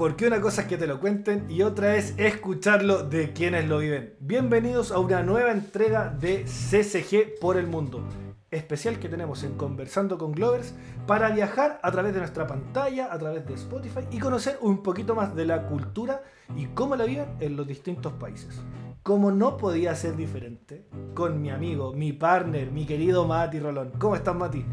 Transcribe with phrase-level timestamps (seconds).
[0.00, 3.80] porque una cosa es que te lo cuenten y otra es escucharlo de quienes lo
[3.80, 4.14] viven.
[4.18, 8.02] Bienvenidos a una nueva entrega de CCG por el mundo,
[8.50, 10.74] especial que tenemos en Conversando con Glovers
[11.06, 15.14] para viajar a través de nuestra pantalla, a través de Spotify y conocer un poquito
[15.14, 16.22] más de la cultura
[16.56, 18.58] y cómo la viven en los distintos países.
[19.02, 23.92] Como no podía ser diferente, con mi amigo, mi partner, mi querido Mati Rolón.
[23.98, 24.64] ¿Cómo estás, Mati?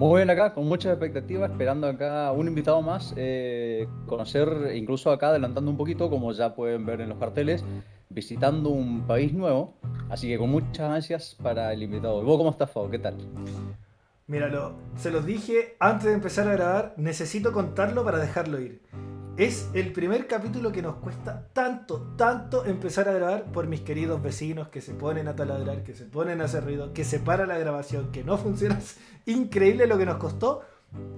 [0.00, 5.28] Muy bien acá, con muchas expectativas, esperando acá un invitado más, eh, conocer, incluso acá
[5.28, 7.62] adelantando un poquito, como ya pueden ver en los carteles,
[8.08, 9.74] visitando un país nuevo,
[10.08, 12.24] así que con muchas ansias para el invitado.
[12.24, 12.88] ¿Vos cómo estás, Fabo?
[12.88, 13.14] ¿Qué tal?
[14.26, 18.80] Míralo, se los dije antes de empezar a grabar, necesito contarlo para dejarlo ir.
[19.40, 24.22] Es el primer capítulo que nos cuesta tanto, tanto empezar a grabar por mis queridos
[24.22, 27.46] vecinos que se ponen a taladrar, que se ponen a hacer ruido, que se para
[27.46, 28.76] la grabación, que no funciona.
[28.76, 30.60] Es increíble lo que nos costó,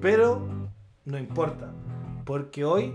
[0.01, 0.41] pero
[1.05, 1.73] no importa.
[2.25, 2.95] Porque hoy,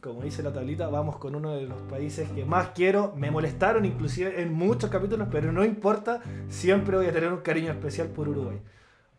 [0.00, 3.14] como dice la tablita, vamos con uno de los países que más quiero.
[3.14, 6.20] Me molestaron inclusive en muchos capítulos, pero no importa.
[6.48, 8.60] Siempre voy a tener un cariño especial por Uruguay.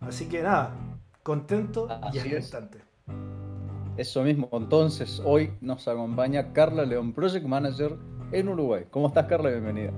[0.01, 0.75] Así que nada,
[1.23, 2.81] contento y expectante.
[4.01, 7.97] Eso mismo, entonces hoy nos acompaña Carla León, Project Manager
[8.31, 8.85] en Uruguay.
[8.89, 9.51] ¿Cómo estás, Carla?
[9.51, 9.91] Bienvenida.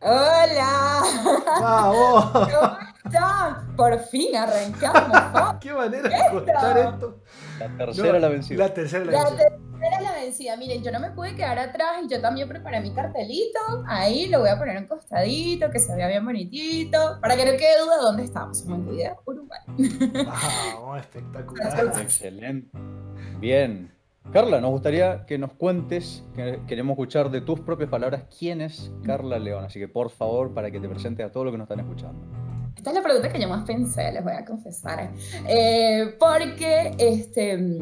[0.00, 1.02] ¡Hola!
[1.60, 2.24] ¡Vamos!
[2.32, 3.76] ¿Cómo están?
[3.76, 5.58] Por fin arrancamos.
[5.60, 7.20] ¡Qué manera de contar esto!
[7.58, 8.68] La tercera la vencida.
[8.68, 9.36] La tercera la La
[9.82, 10.56] tercera la vencida.
[10.56, 13.58] Miren, yo no me pude quedar atrás y yo también preparé mi cartelito.
[13.86, 17.18] Ahí lo voy a poner en costadito, que se vea bien bonitito.
[17.20, 18.64] Para que no quede duda de dónde estamos.
[18.66, 19.60] Montevideo, Uruguay.
[20.24, 21.00] ¡Vamos!
[21.00, 21.92] Espectacular.
[22.00, 22.78] Excelente.
[23.38, 23.92] Bien.
[24.32, 28.92] Carla, nos gustaría que nos cuentes, que queremos escuchar de tus propias palabras, quién es
[29.04, 29.64] Carla León.
[29.64, 32.24] Así que por favor, para que te presentes a todos los que nos están escuchando.
[32.76, 35.10] Esta es la pregunta que yo más pensé, les voy a confesar.
[35.48, 37.80] Eh, porque este,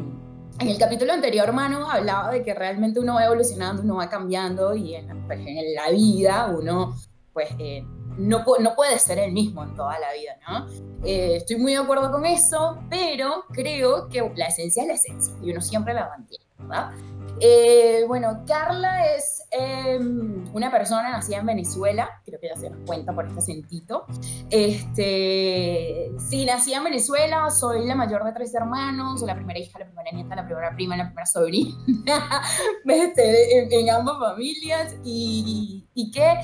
[0.61, 4.75] en el capítulo anterior, Manu hablaba de que realmente uno va evolucionando, uno va cambiando
[4.75, 5.39] y en, pues,
[5.75, 6.95] la vida uno
[7.33, 7.83] pues eh,
[8.17, 10.67] no, no puede ser el mismo en toda la vida, ¿no?
[11.03, 15.33] Eh, estoy muy de acuerdo con eso, pero creo que la esencia es la esencia
[15.41, 16.91] y uno siempre la mantiene, ¿verdad?
[17.39, 22.85] Eh, bueno, Carla es eh, una persona nacida en Venezuela, creo que ya se nos
[22.85, 24.05] cuenta por este acentito.
[24.49, 29.79] Este, sí, nací en Venezuela, soy la mayor de tres hermanos, soy la primera hija,
[29.79, 31.75] la primera nieta, la primera prima, la primera sobrina
[32.85, 36.35] este, en, en ambas familias y, y que,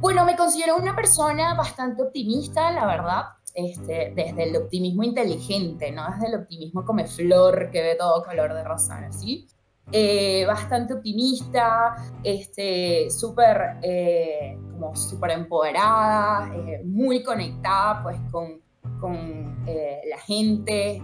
[0.00, 3.22] bueno, me considero una persona bastante optimista, la verdad.
[3.54, 8.52] Este, desde el optimismo inteligente, no desde el optimismo come flor que ve todo color
[8.52, 9.46] de rosa, ¿sí?
[9.92, 14.58] Eh, bastante optimista, este, súper eh,
[15.30, 18.60] empoderada, eh, muy conectada pues con,
[19.00, 21.02] con la gente.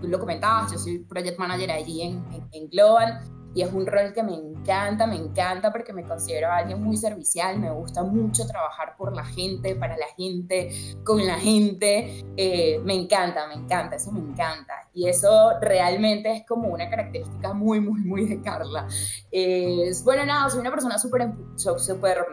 [0.00, 3.20] tú lo comentabas, yo soy project manager allí en, en, en Global
[3.54, 7.58] y es un rol que me encanta, me encanta porque me considero alguien muy servicial,
[7.58, 10.70] me gusta mucho trabajar por la gente, para la gente,
[11.04, 14.74] con la gente, eh, me encanta, me encanta, eso me encanta.
[14.92, 18.86] Y eso realmente es como una característica muy, muy, muy de Carla.
[19.30, 22.26] Eh, bueno, nada, soy una persona súper súper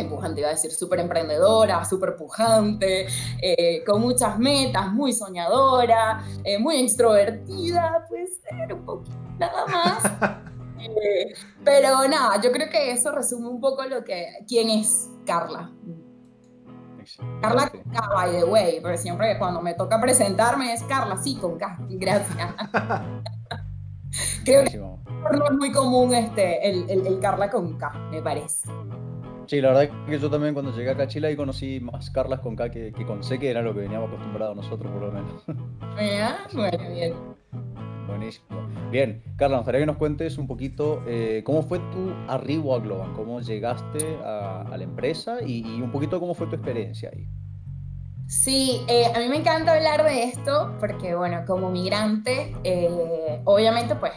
[0.00, 3.06] empujante, iba a decir, súper emprendedora, súper pujante,
[3.42, 10.42] eh, con muchas metas, muy soñadora, eh, muy extrovertida, puede ser un poquito nada más.
[10.80, 15.72] Eh, pero nada, yo creo que eso resume un poco lo que, quién es Carla.
[17.42, 21.34] Carla con K, by the way, porque siempre cuando me toca presentarme es Carla, sí,
[21.34, 22.54] con K, gracias.
[24.44, 28.68] Creo que no es muy común este, el, el- el Carla con K, me parece.
[29.48, 32.40] Sí, la verdad que yo también cuando llegué acá a Chile ahí conocí más Carlas
[32.40, 35.10] con K que, que con C, que era lo que veníamos acostumbrados nosotros por lo
[35.10, 35.42] menos.
[35.96, 36.46] ¿Ya?
[36.52, 37.14] Bueno, bien.
[38.06, 38.46] Buenísimo.
[38.90, 42.80] Bien, Carla, nos gustaría que nos cuentes un poquito eh, cómo fue tu arribo a
[42.80, 47.10] Globan, cómo llegaste a, a la empresa y, y un poquito cómo fue tu experiencia
[47.10, 47.26] ahí.
[48.28, 53.94] Sí, eh, a mí me encanta hablar de esto porque, bueno, como migrante, eh, obviamente,
[53.94, 54.12] pues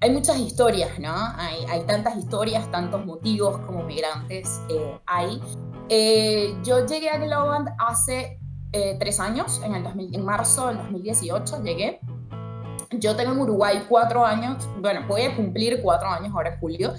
[0.00, 1.14] hay muchas historias, ¿no?
[1.36, 5.40] Hay, hay tantas historias, tantos motivos como migrantes eh, hay.
[5.88, 8.38] Eh, yo llegué a Globant hace
[8.72, 12.00] eh, tres años, en, el 2000 en marzo del 2018 llegué.
[12.90, 16.94] Yo tengo en Uruguay cuatro años, bueno, voy a cumplir cuatro años ahora en julio.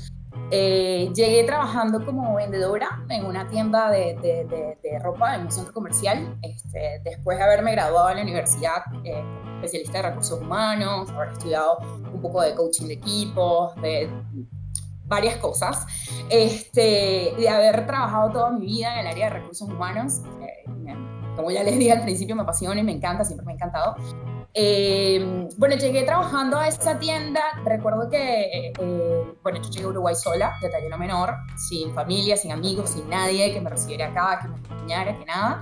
[0.52, 5.52] Eh, llegué trabajando como vendedora en una tienda de, de, de, de ropa en un
[5.52, 9.24] centro comercial, este, después de haberme graduado en la universidad eh,
[9.56, 11.80] especialista de recursos humanos, haber estudiado
[12.14, 14.10] un poco de coaching de equipos, de
[15.06, 15.86] varias cosas,
[16.30, 20.22] este, de haber trabajado toda mi vida en el área de recursos humanos.
[20.42, 20.96] Eh,
[21.36, 23.96] como ya les dije al principio, me apasiona y me encanta, siempre me ha encantado.
[24.54, 27.42] Eh, bueno, llegué trabajando a esa tienda.
[27.64, 32.52] Recuerdo que, eh, bueno, yo llegué a Uruguay sola, de talleno menor, sin familia, sin
[32.52, 35.62] amigos, sin nadie que me recibiera acá, que me acompañara, que nada.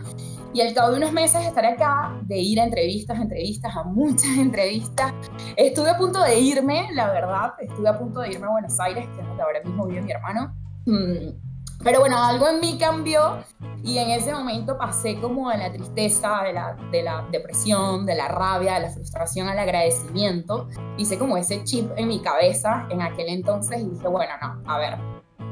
[0.53, 3.83] Y al cabo de unos meses de estar acá, de ir a entrevistas, entrevistas, a
[3.83, 5.13] muchas entrevistas,
[5.55, 9.05] estuve a punto de irme, la verdad, estuve a punto de irme a Buenos Aires,
[9.15, 10.55] que es donde ahora mismo vive mi hermano.
[10.85, 11.46] Mm,
[11.87, 13.37] pero bueno, algo en mí cambió
[13.81, 18.13] y en ese momento pasé como de la tristeza, de la, de la depresión, de
[18.13, 20.67] la rabia, de la frustración al agradecimiento.
[20.97, 24.77] Hice como ese chip en mi cabeza en aquel entonces y dije, bueno, no, a
[24.77, 24.97] ver,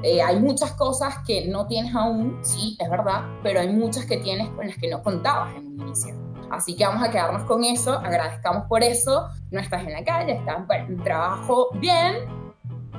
[0.03, 4.17] eh, hay muchas cosas que no tienes aún, sí, es verdad, pero hay muchas que
[4.17, 6.15] tienes con las que no contabas en un inicio.
[6.51, 10.33] Así que vamos a quedarnos con eso, agradezcamos por eso, no estás en la calle,
[10.33, 12.25] estás en trabajo bien,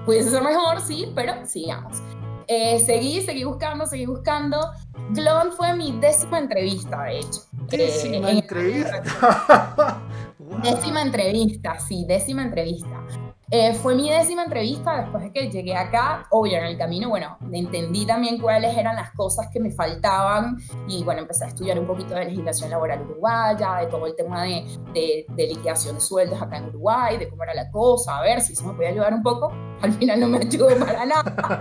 [0.06, 2.00] pudiese ser mejor, sí, pero sigamos.
[2.48, 4.58] Eh, seguí, seguí buscando, seguí buscando.
[5.10, 7.40] Glon fue mi décima entrevista, de hecho.
[7.69, 9.02] Décima Eh, entrevista.
[10.38, 10.60] Wow.
[10.60, 13.02] Décima entrevista, sí, décima entrevista.
[13.50, 16.26] Eh, fue mi décima entrevista después de que llegué acá.
[16.31, 20.56] Obvio, en el camino, bueno, entendí también cuáles eran las cosas que me faltaban
[20.88, 24.43] y bueno, empecé a estudiar un poquito de legislación laboral uruguaya, de todo el tema
[24.43, 28.22] de, de, de liquidación de sueldos acá en Uruguay, de cómo era la cosa, a
[28.22, 29.52] ver si eso me podía ayudar un poco.
[29.82, 31.60] Al final no me ayudó para nada,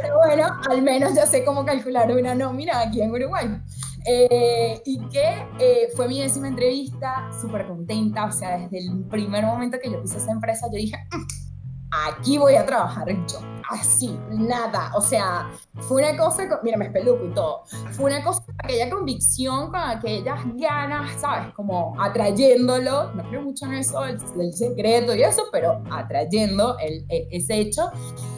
[0.00, 3.60] pero bueno, al menos ya sé cómo calcular una nómina aquí en Uruguay.
[4.06, 9.44] Eh, y que eh, fue mi décima entrevista, súper contenta, o sea, desde el primer
[9.44, 11.49] momento que yo puse esa empresa, yo dije, "Mm,
[11.90, 13.38] aquí voy a trabajar yo,
[13.68, 15.48] así, nada, o sea,
[15.80, 19.66] fue una cosa, con- mira, me espeluco y todo, fue una cosa con aquella convicción,
[19.70, 21.52] con aquellas ganas, ¿sabes?
[21.54, 27.04] Como atrayéndolo, no creo mucho en eso, el, el secreto y eso, pero atrayendo el,
[27.08, 27.90] e- ese hecho.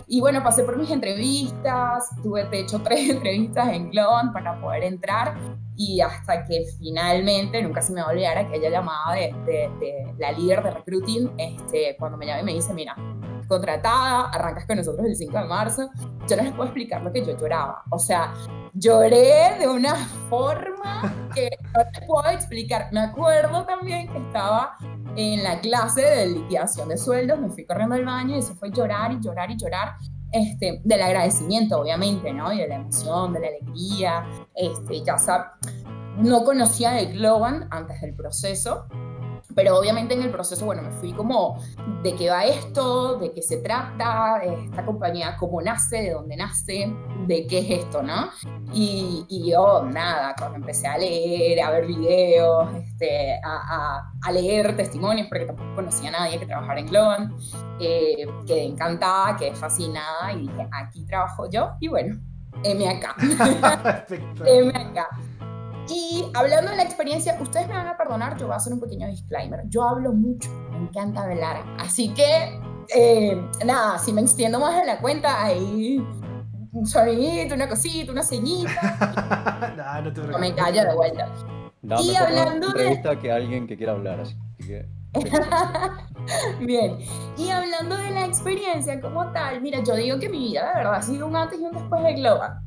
[0.07, 4.85] Y bueno, pasé por mis entrevistas, tuve de hecho tres entrevistas en Glon para poder
[4.85, 5.35] entrar
[5.77, 10.15] y hasta que finalmente, nunca se me va a olvidar aquella llamada de, de- de
[10.19, 12.95] la líder de recruiting, este, cuando me llama y me dice, mira,
[13.53, 15.91] contratada, arrancas con nosotros el 5 de marzo,
[16.29, 17.83] yo no les puedo explicar lo que yo lloraba.
[17.91, 18.33] O sea,
[18.75, 19.95] lloré de una
[20.31, 22.89] forma que no te puedo explicar.
[22.93, 24.77] Me acuerdo también que estaba
[25.17, 28.71] en la clase de liquidación de sueldos, me fui corriendo al baño y eso fue
[28.71, 29.97] llorar y llorar y llorar.
[30.33, 32.51] Este, del agradecimiento, obviamente, ¿no?
[32.55, 34.25] Y de la emoción, de la alegría.
[34.55, 35.49] Este, ya sabes,
[36.17, 38.87] no conocía de Globan antes del proceso,
[39.55, 41.59] pero obviamente en el proceso, bueno, me fui como
[42.03, 46.93] de qué va esto, de qué se trata, esta compañía, cómo nace, de dónde nace,
[47.27, 48.29] de qué es esto, ¿no?
[48.73, 54.33] Y, y yo, nada, cuando empecé a leer, a ver videos, este, a, a- a
[54.33, 57.35] leer testimonios, porque tampoco conocía a nadie que trabajara en Globan,
[57.81, 62.21] eh, quedé encantada, quedé fascinada y dije, aquí trabajo yo, y bueno,
[62.65, 63.15] heme acá.
[64.47, 65.09] Heme acá.
[65.89, 68.81] Y hablando de la experiencia, ustedes me van a perdonar, yo voy a hacer un
[68.81, 69.63] pequeño disclaimer.
[69.69, 71.65] Yo hablo mucho, me encanta hablar.
[71.79, 72.61] Así que,
[72.95, 76.05] eh, nada, si me extiendo más en la cuenta, ahí
[76.73, 80.41] un sonidito, una cosita, una ceñita, no, no te o preocupes.
[80.41, 81.29] me callo de vuelta.
[81.83, 84.89] No, Y hablando una de- entrevista que alguien que quiera hablar, así que...
[86.61, 86.97] Bien,
[87.37, 90.95] y hablando de la experiencia como tal, mira, yo digo que mi vida de verdad
[90.95, 92.61] ha sido un antes y un después de Global.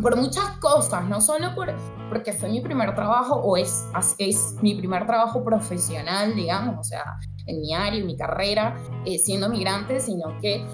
[0.00, 1.74] Por muchas cosas, no solo por,
[2.08, 3.86] porque fue mi primer trabajo o es,
[4.18, 7.04] es mi primer trabajo profesional, digamos, o sea,
[7.46, 10.64] en mi área, en mi carrera, eh, siendo migrante, sino que,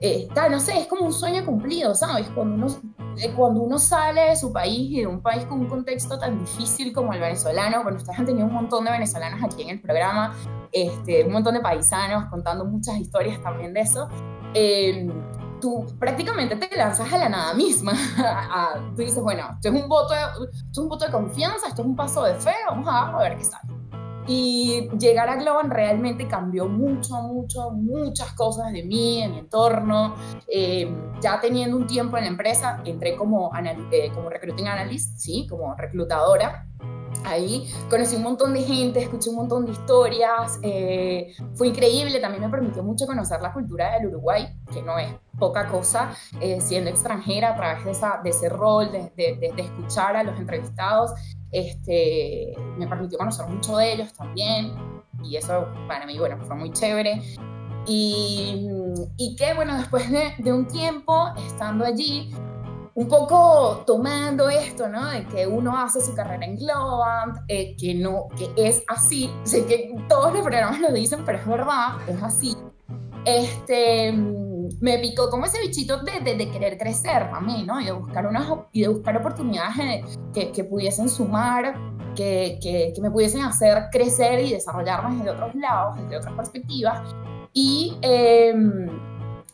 [0.00, 2.28] eh, tal, no sé, es como un sueño cumplido, ¿sabes?
[2.34, 2.66] Cuando uno,
[3.16, 6.38] eh, cuando uno sale de su país y de un país con un contexto tan
[6.38, 9.80] difícil como el venezolano, bueno, ustedes han tenido un montón de venezolanos aquí en el
[9.80, 10.34] programa,
[10.72, 14.08] este, un montón de paisanos contando muchas historias también de eso.
[14.52, 15.08] Eh,
[15.64, 17.92] tú prácticamente te lanzas a la nada misma.
[18.94, 21.80] Tú dices, bueno, esto es, un voto de, esto es un voto de confianza, esto
[21.80, 23.72] es un paso de fe, vamos a ver qué sale.
[24.26, 30.14] Y llegar a Globan realmente cambió mucho, mucho, muchas cosas de mí, de mi entorno.
[30.46, 35.16] Eh, ya teniendo un tiempo en la empresa, entré como, anal- eh, como recruiting analyst,
[35.16, 35.46] ¿sí?
[35.48, 36.66] como reclutadora.
[37.24, 42.42] Ahí conocí un montón de gente, escuché un montón de historias, eh, fue increíble, también
[42.42, 46.90] me permitió mucho conocer la cultura del Uruguay, que no es poca cosa, eh, siendo
[46.90, 51.12] extranjera a través de, esa, de ese rol, de, de- de- escuchar a los entrevistados,
[51.50, 54.72] este, me permitió conocer mucho de ellos también,
[55.22, 57.22] y eso para mí, bueno, fue muy chévere.
[57.86, 58.66] Y,
[59.18, 62.30] y que, bueno, después de, de un tiempo estando allí,
[62.94, 65.10] un poco tomando esto, ¿no?
[65.10, 69.30] De que uno hace su carrera en Globant, eh, que no, que es así.
[69.42, 72.56] Sé que todos los programas lo dicen, pero es verdad, es así.
[73.24, 77.80] Este, me picó como ese bichito de, de, querer crecer a mí, ¿no?
[77.80, 81.74] Y de buscar, unas, y de buscar oportunidades que, que pudiesen sumar,
[82.14, 87.00] que, que, que, me pudiesen hacer crecer y desarrollarme desde otros lados, desde otras perspectivas.
[87.52, 87.98] Y...
[88.02, 88.54] Eh,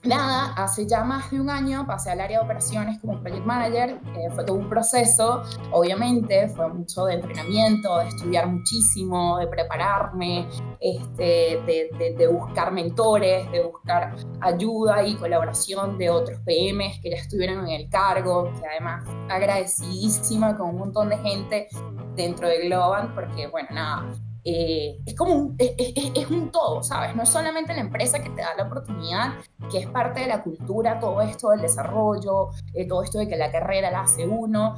[0.02, 4.00] nada, hace ya más de un año pasé al área de operaciones como project manager.
[4.16, 5.42] Eh, fue todo un proceso,
[5.72, 10.48] obviamente, fue mucho de entrenamiento, de estudiar muchísimo, de prepararme,
[10.80, 17.16] este, de, de, buscar mentores, de buscar ayuda y colaboración de otros PMs que ya
[17.16, 21.68] estuvieron en el cargo, que además agradecidísima con un montón de gente
[22.14, 24.06] dentro de Globan, porque bueno, nada,
[24.44, 25.74] eh, es como un, es,
[26.14, 27.14] es, un todo, ¿sabes?
[27.14, 29.34] No es solamente la empresa que te da la oportunidad,
[29.70, 33.36] que es parte de la cultura, todo esto del desarrollo, eh, todo esto de que
[33.36, 34.76] la carrera la hace uno,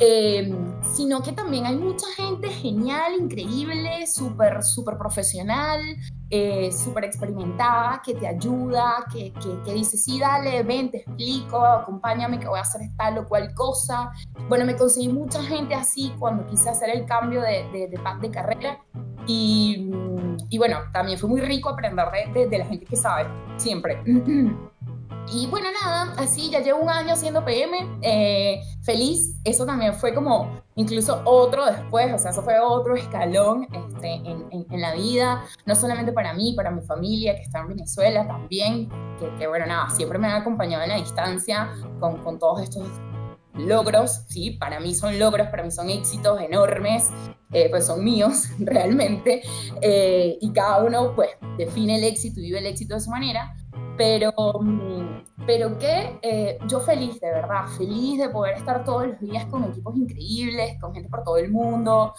[0.00, 0.52] eh,
[0.82, 5.80] sino que también hay mucha gente genial, increíble, súper, súper profesional,
[6.72, 12.38] súper experimentada, que te ayuda, que, que, que, dice, sí, dale, ven, te explico, acompáñame
[12.38, 14.10] que voy a hacer tal o cual cosa.
[14.48, 18.30] Bueno, me conseguí mucha gente así cuando quise hacer el cambio de, de, de, de
[18.30, 18.78] carrera
[19.26, 19.90] y,
[20.48, 24.02] y, bueno, también fue muy rico aprender de, de, la gente que sabe, siempre.
[25.34, 30.12] Y bueno, nada, así ya llevo un año siendo PM, eh, feliz, eso también fue
[30.12, 35.42] como incluso otro después, o sea, eso fue otro escalón este, en, en, la vida,
[35.64, 38.90] no solamente para mí, para mi familia que está en Venezuela también,
[39.38, 42.86] que, bueno, nada, siempre me ha acompañado en la distancia con, con todos estos
[43.54, 44.52] logros, ¿sí?
[44.52, 47.08] Para mí son logros, para mí son éxitos enormes,
[47.52, 49.42] eh, pues son míos realmente,
[49.80, 53.56] eh, y cada uno pues define el éxito y vive el éxito de su manera,
[53.96, 59.20] pero, mm, pero que eh, yo feliz, de verdad, feliz de poder estar todos los
[59.20, 62.14] días con equipos increíbles, con gente por todo el mundo,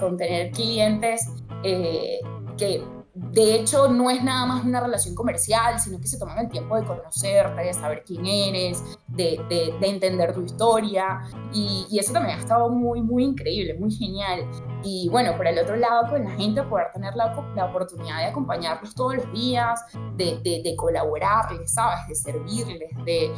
[0.00, 1.28] con tener clientes
[1.62, 2.82] que
[3.14, 6.74] de hecho, no es nada más una relación comercial, sino que se toman el tiempo
[6.74, 11.20] de conocerte, de saber quién eres, de, de, entender tu historia.
[11.52, 14.50] Y, y, eso también ha estado muy, muy increíble, muy genial.
[14.82, 18.94] Y bueno, por el otro lado, con la gente, poder tener la, oportunidad de acompañarlos
[18.96, 19.80] todos los días,
[20.16, 22.08] de, de, colaborarles, ¿sabes?
[22.08, 23.32] De servirles, de...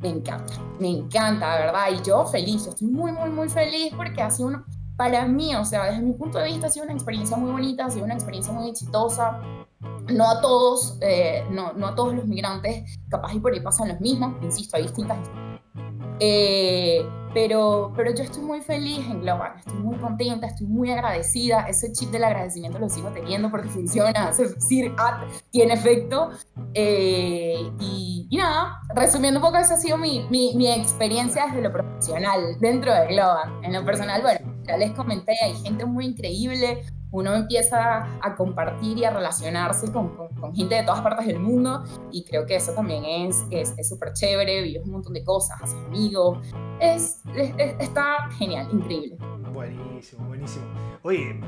[0.00, 1.86] Me encanta, me encanta, de verdad.
[1.92, 4.50] Y yo feliz, estoy muy, muy, muy feliz porque ha sido
[4.96, 7.86] para mí, o sea, desde mi punto de vista ha sido una experiencia muy bonita,
[7.86, 9.40] ha sido una experiencia muy exitosa.
[10.12, 14.00] No a todos, eh, no, a todos los migrantes, capaz y por ahí pasan los
[14.00, 15.18] mismos, insisto, hay distintas
[16.20, 21.66] eh, pero, pero yo estoy muy feliz en Global, estoy muy contenta, estoy muy agradecida.
[21.68, 24.94] Ese chip del agradecimiento lo sigo teniendo porque funciona, decir,
[25.50, 26.30] tiene efecto.
[26.74, 31.62] Eh, y, y, nada, resumiendo un poco, esa ha sido mi, mi, mi experiencia desde
[31.62, 33.52] lo profesional dentro de Global.
[33.64, 38.98] En lo personal, bueno, ya les comenté, hay gente muy increíble, uno empieza a compartir
[38.98, 42.72] y a relacionarse con, con, gente de todas partes del mundo y creo que eso
[42.72, 43.36] también es
[43.88, 46.38] súper es, chévere, vives un montón de cosas, haces amigos,
[46.80, 47.22] es,
[47.78, 49.16] está genial, increíble.
[49.52, 50.64] Buenísimo, buenísimo.
[51.02, 51.40] Oye,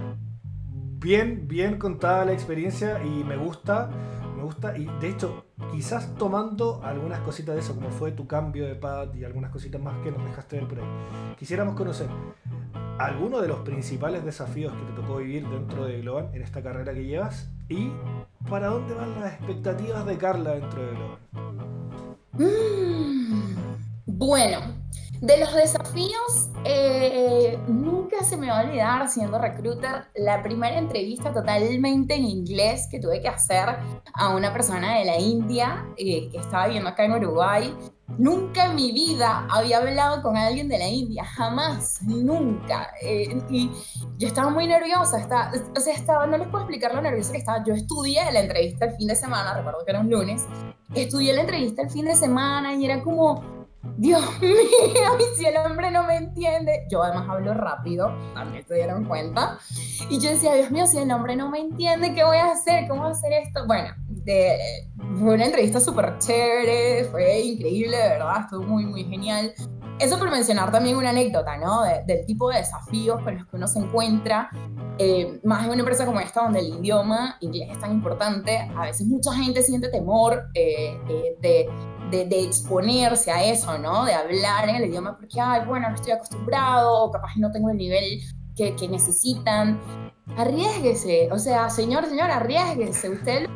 [1.06, 3.88] bien, bien contada la experiencia y me gusta,
[4.36, 8.66] me gusta y de hecho quizás tomando algunas cositas de eso, como fue tu cambio
[8.66, 10.86] de pad y algunas cositas más que nos dejaste ver por ahí.
[11.38, 12.08] Quisiéramos conocer
[12.98, 16.92] algunos de los principales desafíos que te tocó vivir dentro de Globan en esta carrera
[16.92, 17.92] que llevas y
[18.50, 21.18] para dónde van las expectativas de Carla dentro de Globan.
[22.32, 23.54] Mm,
[24.06, 24.58] bueno,
[25.20, 31.32] de los desafíos, eh, nunca se me va a olvidar siendo recruiter la primera entrevista
[31.32, 33.76] totalmente en inglés que tuve que hacer
[34.14, 37.74] a una persona de la India eh, que estaba viviendo acá en Uruguay
[38.18, 42.92] Nunca en mi vida había hablado con alguien de la India, jamás, nunca.
[43.02, 43.70] Eh, y
[44.16, 47.38] yo estaba muy nerviosa, estaba, o sea, estaba, no les puedo explicar lo nerviosa que
[47.38, 47.64] estaba.
[47.64, 50.46] Yo estudié la entrevista el fin de semana, recuerdo que era un lunes,
[50.94, 53.55] estudié la entrevista el fin de semana y era como,
[53.96, 54.56] Dios mío,
[55.18, 59.58] y si el hombre no me entiende, yo además hablo rápido, también se dieron cuenta,
[60.10, 62.88] y yo decía, Dios mío, si el hombre no me entiende, ¿qué voy a hacer?
[62.88, 63.66] ¿Cómo voy a hacer esto?
[63.66, 63.94] Bueno,
[65.18, 69.52] fue una entrevista súper chévere, fue increíble, de verdad, estuvo muy, muy genial.
[69.98, 71.82] Eso por mencionar también una anécdota, ¿no?
[72.06, 74.50] del tipo de desafíos con los que uno se encuentra,
[74.98, 78.82] eh, más en una empresa como esta donde el idioma inglés es tan importante, a
[78.82, 81.68] veces mucha gente siente temor eh, eh, de,
[82.10, 84.04] de, exponerse a eso, ¿no?
[84.04, 87.70] De hablar en el idioma porque, ay, bueno, no estoy acostumbrado, o capaz no tengo
[87.70, 88.20] el nivel
[88.56, 89.80] que, que necesitan.
[90.36, 93.10] Arriesguese, o sea, señor, señor, arriesguese.
[93.10, 93.46] Usted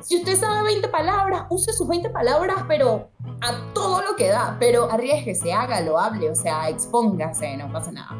[0.00, 3.10] si usted sabe 20 palabras, use sus 20 palabras, pero
[3.42, 8.18] a todo lo que da, pero arriesguese, hágalo, hable, o sea, expóngase, no pasa nada.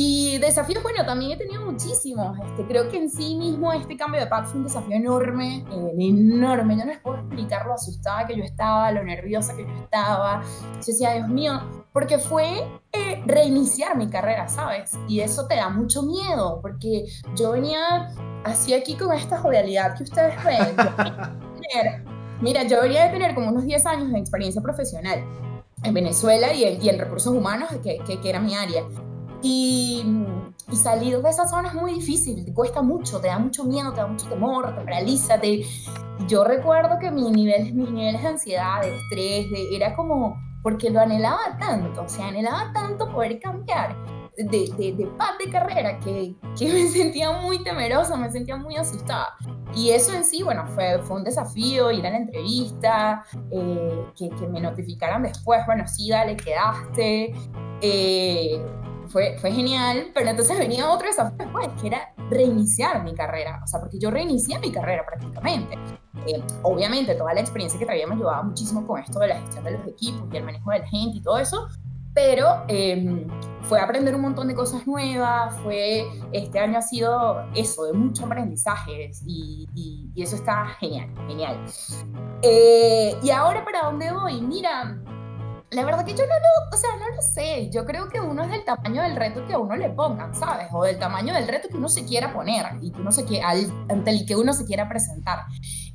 [0.00, 2.38] Y desafíos, bueno, también he tenido muchísimos.
[2.46, 5.92] Este, creo que en sí mismo este cambio de pack fue un desafío enorme, eh,
[5.98, 6.76] enorme.
[6.76, 10.40] Yo no les puedo explicar lo asustada que yo estaba, lo nerviosa que yo estaba.
[10.74, 14.96] Yo decía, Dios mío, porque fue eh, reiniciar mi carrera, ¿sabes?
[15.08, 18.14] Y eso te da mucho miedo, porque yo venía
[18.44, 20.76] así aquí con esta jovialidad que ustedes ven.
[22.40, 25.24] mira, yo venía de tener como unos 10 años de experiencia profesional
[25.82, 28.84] en Venezuela y en, y en recursos humanos, que, que, que era mi área.
[29.42, 30.04] Y,
[30.70, 33.92] y, salir de esa zona es muy difícil, te cuesta mucho, te da mucho miedo,
[33.92, 35.38] te da mucho temor, te paraliza.
[35.40, 35.64] Te...
[36.26, 40.90] Yo recuerdo que mi nivel, mis niveles de ansiedad, de estrés, de, era como, porque
[40.90, 43.96] lo anhelaba tanto, o sea, anhelaba tanto poder cambiar
[44.38, 48.76] de, de, de paz de carrera que, que, me sentía muy temerosa, me sentía muy
[48.76, 49.36] asustada.
[49.74, 54.30] Y eso en sí, bueno, fue, fue un desafío, ir a la entrevista, eh, que,
[54.30, 57.34] que, me notificaran después, bueno, sí, dale, quedaste.
[57.80, 58.64] Eh,
[59.08, 63.66] fue, fue genial, pero entonces venía otro desafío después, que era reiniciar mi carrera, o
[63.66, 65.78] sea, porque yo reinicié mi carrera prácticamente.
[66.26, 69.64] Eh, obviamente, toda la experiencia que traía me ayudaba muchísimo con esto de la gestión
[69.64, 71.68] de los equipos y el manejo de la gente y todo eso,
[72.14, 73.26] pero eh,
[73.62, 78.24] fue aprender un montón de cosas nuevas, fue, este año ha sido eso, de mucho
[78.26, 81.64] aprendizaje y, y, y eso está genial, genial.
[82.42, 84.40] Eh, y ahora, ¿para dónde voy?
[84.40, 84.98] Mira,
[85.70, 87.68] la verdad que yo no lo, o sea, no lo sé.
[87.70, 90.68] Yo creo que uno es del tamaño del reto que a uno le pongan, ¿sabes?
[90.72, 93.50] O del tamaño del reto que uno se quiera poner y que uno se quiera,
[93.88, 95.40] ante el que uno se quiera presentar.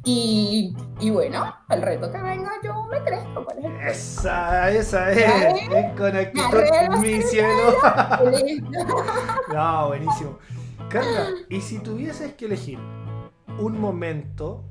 [0.05, 3.45] Y, y bueno, el reto que venga yo me crezco.
[3.45, 5.71] ¿cuál es esa, esa es.
[5.71, 7.77] es con actitud, mi cielo.
[9.53, 10.37] no, buenísimo.
[10.89, 12.77] Carla, ¿y si tuvieses que elegir
[13.57, 14.65] un momento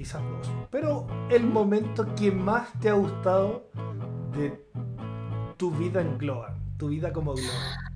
[0.00, 0.50] quizás dos.
[0.70, 3.68] Pero el momento que más te ha gustado
[4.32, 4.66] de
[5.58, 7.89] tu vida en Globan, tu vida como Globan.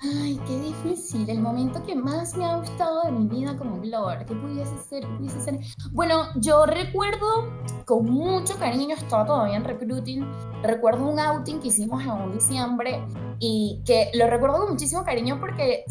[0.00, 1.28] Ay, qué difícil.
[1.28, 4.24] El momento que más me ha gustado de mi vida como Glover.
[4.24, 5.02] ¿Qué pudiese ser?
[5.02, 5.60] ¿Qué pudiese ser?
[5.92, 7.50] Bueno, yo recuerdo
[7.84, 10.26] con mucho cariño, estaba todavía en recruiting.
[10.62, 13.04] Recuerdo un outing que hicimos en un diciembre
[13.38, 15.84] y que lo recuerdo con muchísimo cariño porque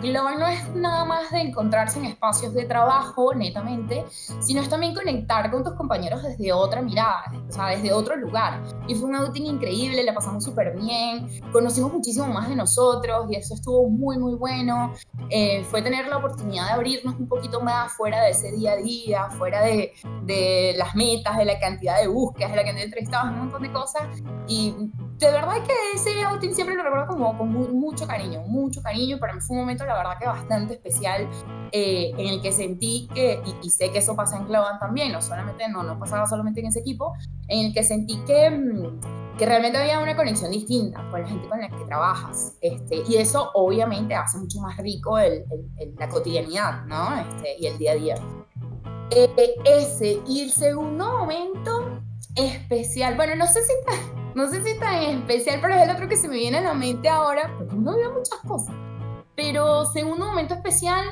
[0.00, 4.04] Global no es nada más de encontrarse en espacios de trabajo, netamente,
[4.40, 8.62] sino es también conectar con tus compañeros desde otra mirada, o sea, desde otro lugar.
[8.86, 13.54] Y fue un outing increíble, la pasamos súper bien, conocimos muchísimo más de nosotros eso
[13.54, 14.92] estuvo muy, muy bueno.
[15.30, 18.76] Eh, fue tener la oportunidad de abrirnos un poquito más fuera de ese día a
[18.76, 19.92] día, fuera de,
[20.24, 23.62] de las metas, de la cantidad de búsquedas, de la cantidad de entrevistados, un montón
[23.62, 24.02] de cosas.
[24.48, 24.74] Y
[25.18, 29.18] de verdad que ese outing siempre lo recuerdo como con mucho cariño, mucho cariño.
[29.18, 31.28] Para mí fue un momento, la verdad, que bastante especial
[31.72, 35.12] eh, en el que sentí que, y, y, sé que eso pasa en Clovan también,
[35.12, 37.14] no solamente, no, no pasaba solamente en ese equipo,
[37.48, 41.48] en el que sentí que, mm, que realmente había una conexión distinta con la gente
[41.48, 42.56] con la que trabajas.
[42.60, 47.16] Este, y eso obviamente hace mucho más rico el, el, el, la cotidianidad, ¿no?
[47.18, 48.14] Este, y el día a día.
[49.10, 49.30] Eh,
[49.64, 52.00] ese, y el segundo momento
[52.34, 53.72] especial, bueno, no sé si
[54.34, 56.74] no sé si tan especial, pero es el otro que se me viene a la
[56.74, 58.74] mente ahora, porque no veo muchas cosas.
[59.36, 61.04] Pero segundo momento especial,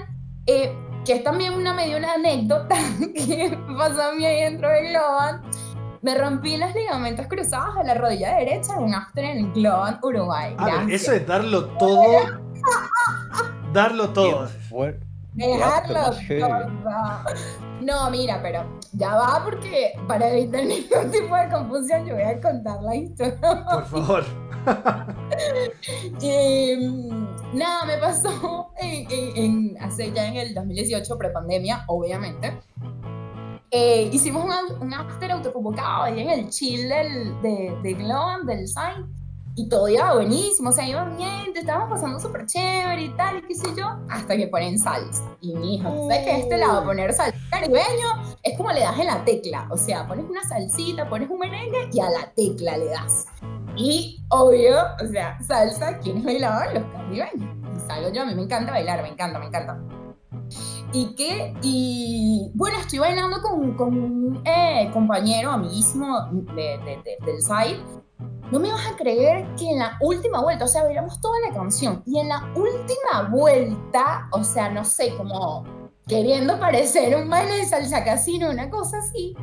[0.47, 2.77] eh, que es también una medio una anécdota
[3.15, 5.43] que pasó a mí ahí dentro de Globan,
[6.03, 10.01] me rompí los ligamentos cruzados de la rodilla derecha en un after en el Globan,
[10.03, 10.55] Uruguay.
[10.59, 12.41] Ah, eso es darlo todo.
[13.73, 14.49] darlo todo.
[15.35, 15.99] Dejarlo.
[17.81, 22.41] No, mira, pero ya va porque para evitar ningún tipo de confusión yo voy a
[22.41, 23.39] contar la historia.
[23.41, 24.25] Por favor.
[26.23, 26.79] eh,
[27.53, 32.61] nada, me pasó en, en, en, hace ya en el 2018, prepandemia, obviamente.
[33.71, 38.69] Eh, hicimos un, un after autoconvocado ahí en el chill del, de, de Globan, del
[38.69, 39.22] site
[39.55, 43.39] y todo iba buenísimo, o sea, iba bien, te estábamos pasando súper chévere y tal,
[43.39, 45.23] y qué sé yo, hasta que ponen salsa.
[45.41, 49.07] Y mi hija, ¿sabes que este lado poner salsa caribeño es como le das en
[49.07, 49.69] la tecla?
[49.71, 53.27] O sea, pones una salsita, pones un merengue y a la tecla le das.
[53.77, 56.73] Y obvio, o sea, salsa, ¿quiénes bailaban?
[56.75, 57.57] Los caribeños.
[57.77, 59.79] Y salgo yo, a mí me encanta bailar, me encanta, me encanta.
[60.95, 67.19] Y que, y bueno, estoy bailando con, con un eh, compañero, amiguísimo de, de, de,
[67.25, 67.81] del site,
[68.51, 71.55] no me vas a creer que en la última vuelta, o sea, bailamos toda la
[71.55, 75.65] canción y en la última vuelta, o sea, no sé, como
[76.07, 79.35] queriendo parecer un baile de salsa casino, una cosa así,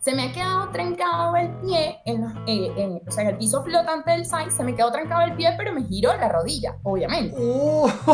[0.00, 3.62] se me ha quedado trancado el pie, en, eh, en, o sea, en el piso
[3.64, 7.34] flotante del site, se me quedó trancado el pie, pero me giró la rodilla, obviamente.
[7.38, 7.86] Uh.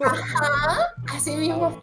[0.00, 1.80] Ajá, así mismo.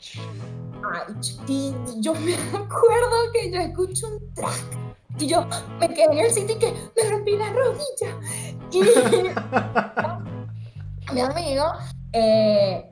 [0.93, 1.15] Ay,
[1.47, 4.85] y yo me acuerdo que yo escucho un track
[5.19, 5.45] y yo
[5.80, 8.17] me quedé en el sitio y que me rompí la rodilla.
[8.71, 8.82] Y
[11.13, 11.65] mi amigo,
[12.13, 12.91] eh,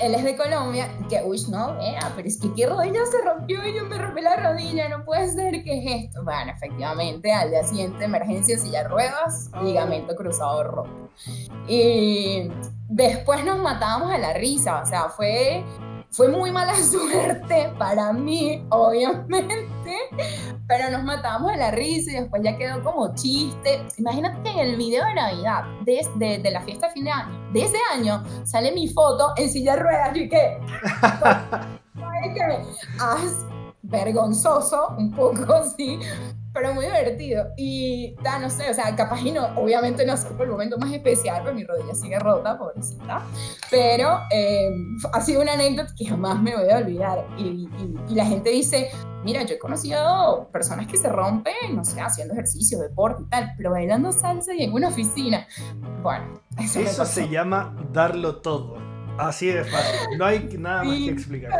[0.00, 3.64] él es de Colombia, que, uy, no, vea, pero es que qué rodilla se rompió
[3.66, 6.24] y yo me rompí la rodilla, no puede ser, ¿qué es esto?
[6.24, 11.10] Bueno, efectivamente, al día siguiente, emergencia, silla ruedas, ligamento cruzado roto.
[11.68, 12.50] Y
[12.88, 15.64] después nos matábamos a la risa, o sea, fue
[16.14, 19.66] fue muy mala suerte para mí, obviamente,
[20.68, 23.86] pero nos matamos de la risa y después ya quedó como chiste.
[23.98, 27.52] Imagínate que en el video de Navidad, de, de, la fiesta de fin de año,
[27.52, 30.10] de ese año, sale mi foto en silla de ruedas.
[32.26, 32.62] Y que...
[33.00, 33.44] haz
[33.82, 35.98] vergonzoso, un poco así,
[36.54, 37.48] pero muy divertido.
[37.56, 40.92] Y, da, no sé, o sea, capaz y no, obviamente no fue el momento más
[40.92, 43.22] especial, pero mi rodilla sigue rota, pobrecita.
[43.70, 44.70] Pero eh,
[45.12, 47.26] ha sido una anécdota que jamás me voy a olvidar.
[47.36, 47.68] Y,
[48.08, 48.90] y, la gente dice,
[49.24, 53.52] mira, yo he conocido personas que se rompen, no sé, haciendo ejercicio, deporte y tal,
[53.56, 55.48] pero bailando salsa y en una oficina.
[56.02, 58.76] Bueno, eso, eso se llama darlo todo.
[59.18, 61.52] Así de fácil, no hay nada más que explicar.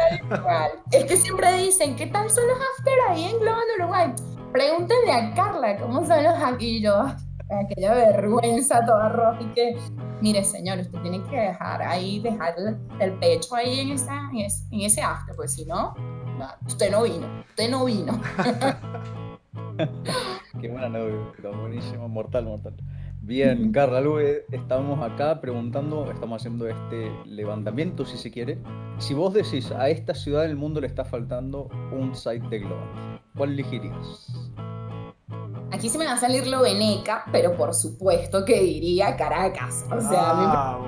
[0.90, 4.12] Es que siempre dicen, ¿qué tal son los after ahí en Globo de Uruguay?
[4.54, 6.38] Pregúntenle a Carla cómo son los
[6.80, 7.06] yo,
[7.50, 9.76] aquella vergüenza toda roja y que,
[10.20, 12.54] mire señor, usted tiene que dejar ahí, dejar
[13.00, 15.92] el, pecho ahí en, esa, en, ese, after, pues si no,
[16.68, 18.20] usted no vino, usted no vino.
[20.60, 21.18] Qué buena novia,
[21.60, 22.76] buenísimo, mortal, mortal.
[23.26, 24.18] Bien, Carla, luego
[24.52, 28.58] estamos acá preguntando, estamos haciendo este levantamiento, si se quiere.
[28.98, 32.82] Si vos decís a esta ciudad del mundo le está faltando un site de Globo,
[33.34, 34.30] ¿cuál elegirías?
[35.72, 39.86] Aquí se me va a salir lo veneca, pero por supuesto que diría Caracas.
[39.90, 40.78] O sea,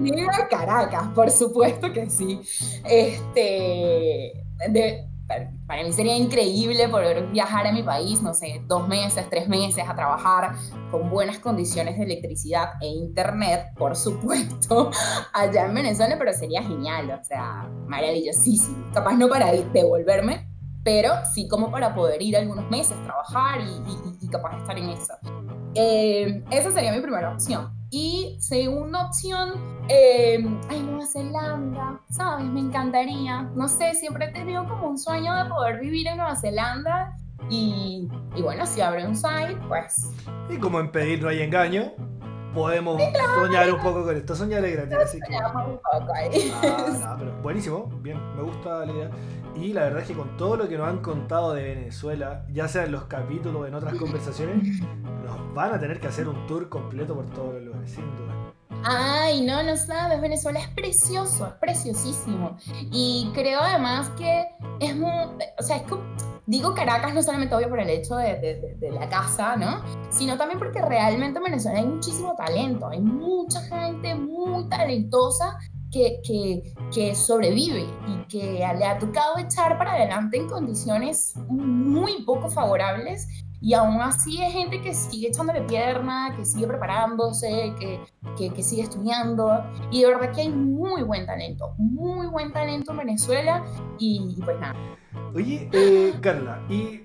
[0.00, 2.40] diría Caracas, por supuesto que sí.
[2.86, 5.07] Este, de,
[5.66, 9.84] para mí sería increíble poder viajar a mi país, no sé, dos meses, tres meses
[9.86, 10.54] a trabajar
[10.90, 14.90] con buenas condiciones de electricidad e internet, por supuesto,
[15.34, 18.90] allá en Venezuela, pero sería genial, o sea, maravillosísimo.
[18.92, 20.48] Capaz no para devolverme,
[20.82, 25.12] pero sí como para poder ir algunos meses, trabajar y, y capaz estar en eso.
[25.74, 27.77] Eh, esa sería mi primera opción.
[27.90, 29.54] Y segunda opción,
[29.88, 32.44] eh, ay, Nueva Zelanda, ¿sabes?
[32.46, 33.42] Me encantaría.
[33.54, 37.16] No sé, siempre he tenido como un sueño de poder vivir en Nueva Zelanda.
[37.48, 40.12] Y, y bueno, si abre un site, pues.
[40.50, 41.92] Y como en pedir no hay engaño,
[42.58, 43.00] podemos
[43.34, 44.34] soñar un poco con esto.
[44.34, 45.36] Soñar es gratis, así que.
[45.36, 46.52] un poco ahí.
[47.04, 49.10] Ah, pero buenísimo, bien, me gusta la idea.
[49.54, 52.68] Y la verdad es que con todo lo que nos han contado de Venezuela, ya
[52.68, 54.80] sea en los capítulos o en otras conversaciones,
[55.24, 58.52] nos van a tener que hacer un tour completo por todos los lugares, sin duda.
[58.84, 62.56] Ay, no, no sabes, Venezuela es precioso, es preciosísimo.
[62.92, 64.46] Y creo además que
[64.80, 66.02] es muy, o sea, es como,
[66.48, 69.82] digo Caracas no solamente obvio por el hecho de, la casa, ¿no?
[70.10, 75.58] Sino también porque realmente en Venezuela hay muchísimo talento, hay mucha gente muy talentosa
[75.92, 82.24] que, que, que, sobrevive y que le ha tocado echar para adelante en condiciones muy
[82.24, 83.26] poco favorables
[83.60, 88.00] y aún así hay gente que sigue echándole pierna, que sigue preparándose, que,
[88.36, 89.64] que, sigue estudiando.
[89.90, 93.64] Y de verdad que hay muy buen talento, muy buen talento en Venezuela.
[93.98, 94.76] Y, pues nada.
[95.34, 97.02] Oye, eh, Carla, y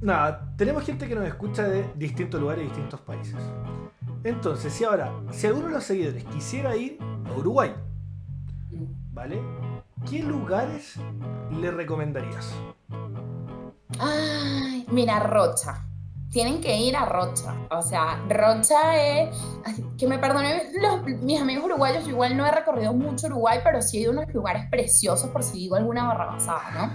[0.00, 3.36] nada, tenemos gente que nos escucha de distintos lugares distintos países.
[4.24, 7.74] Entonces, si ahora, si alguno de los seguidores quisiera ir a Uruguay,
[9.12, 9.40] ¿vale?
[10.08, 10.96] ¿Qué lugares
[11.50, 12.54] le recomendarías?
[14.00, 15.86] Ay, mira, Rocha.
[16.30, 17.54] Tienen que ir a Rocha.
[17.70, 19.36] O sea, Rocha es.
[19.98, 20.72] Que me perdonen
[21.22, 24.32] mis amigos uruguayos, igual no he recorrido mucho Uruguay, pero sí he ido a unos
[24.32, 26.90] lugares preciosos, por si digo alguna barrabasada, ¿no?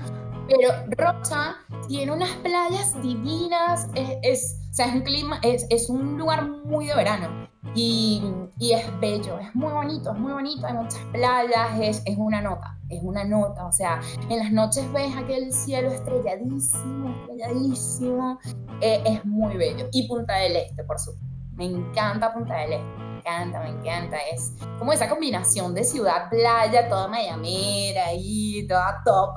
[0.48, 6.48] Pero Rocha tiene unas playas divinas, es, o sea, es un clima, es un lugar
[6.48, 7.48] muy de verano.
[7.74, 8.22] Y,
[8.60, 12.42] y, es bello, es muy bonito, es muy bonito, hay muchas playas, es, es, una
[12.42, 14.00] nota, es una nota, o sea,
[14.30, 18.40] en las noches ves aquel cielo estrelladísimo, estrelladísimo,
[18.82, 19.88] eh, es muy bello.
[19.92, 21.26] Y Punta del Este, por supuesto,
[21.56, 26.88] me encanta Punta del Este, me encanta, me encanta, es como esa combinación de ciudad-playa,
[26.88, 29.36] toda mayamera ahí, toda top,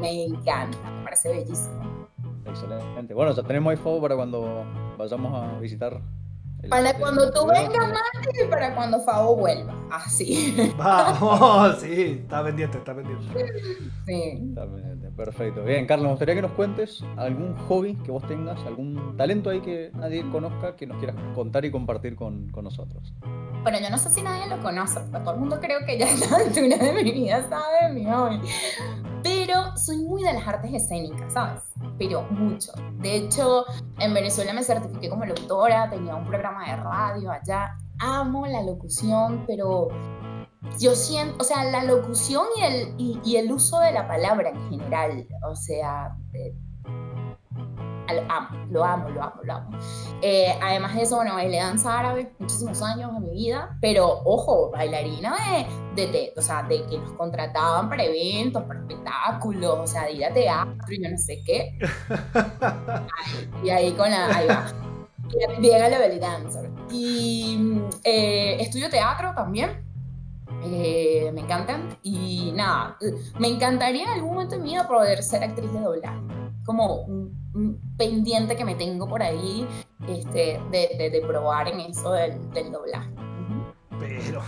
[0.00, 1.84] me encanta, me parece bellísimo.
[2.46, 3.14] Excelente.
[3.14, 4.64] Bueno, ya tenemos ahí para cuando
[4.96, 6.00] vayamos a visitar.
[6.68, 9.74] Para cuando tú vengas, Mati, y para cuando Fabo vuelva.
[9.90, 10.54] Así.
[10.76, 13.24] Vamos, sí, está pendiente, está pendiente.
[14.06, 14.38] Sí.
[14.48, 15.62] Está pendiente, perfecto.
[15.64, 19.60] Bien, Carlos, me gustaría que nos cuentes algún hobby que vos tengas, algún talento ahí
[19.60, 23.12] que nadie conozca, que nos quieras contar y compartir con, con nosotros.
[23.62, 26.06] Bueno, yo no sé si nadie lo conoce, pero todo el mundo creo que ya
[26.12, 28.40] a la altura de mi vida sabe mi hobby.
[29.24, 31.62] Pero soy muy de las artes escénicas, ¿sabes?
[31.98, 32.72] Pero mucho.
[32.98, 33.64] De hecho,
[33.98, 39.44] en Venezuela me certifiqué como locutora, tenía un programa de radio allá amo la locución,
[39.46, 39.88] pero
[40.78, 44.70] yo siento, o sea, la locución y el, y, el uso de la palabra en
[44.70, 46.54] general, o sea, eh,
[48.12, 49.78] lo amo, lo amo, lo amo, lo amo.
[50.20, 54.70] Eh, además de eso, bueno, bailé danza árabe muchísimos años de mi vida, pero ojo,
[54.70, 55.36] bailarina
[55.94, 60.12] de, de, o sea, de que nos contrataban para eventos, para espectáculos, o sea, de
[60.12, 61.78] ir a teatro y yo no sé qué.
[63.64, 64.66] y ahí con la, ahí va.
[65.58, 66.70] Bien a la belly dancer.
[66.90, 69.82] Y eh, estudio teatro también.
[70.64, 71.96] Eh, me encantan.
[72.02, 72.96] Y nada,
[73.38, 76.43] me encantaría en algún momento de vida poder ser actriz de doblaje.
[76.64, 79.66] Como un pendiente que me tengo por ahí
[80.08, 83.10] este, de, de, probar en eso del, del doblaje.
[83.98, 84.42] Pero,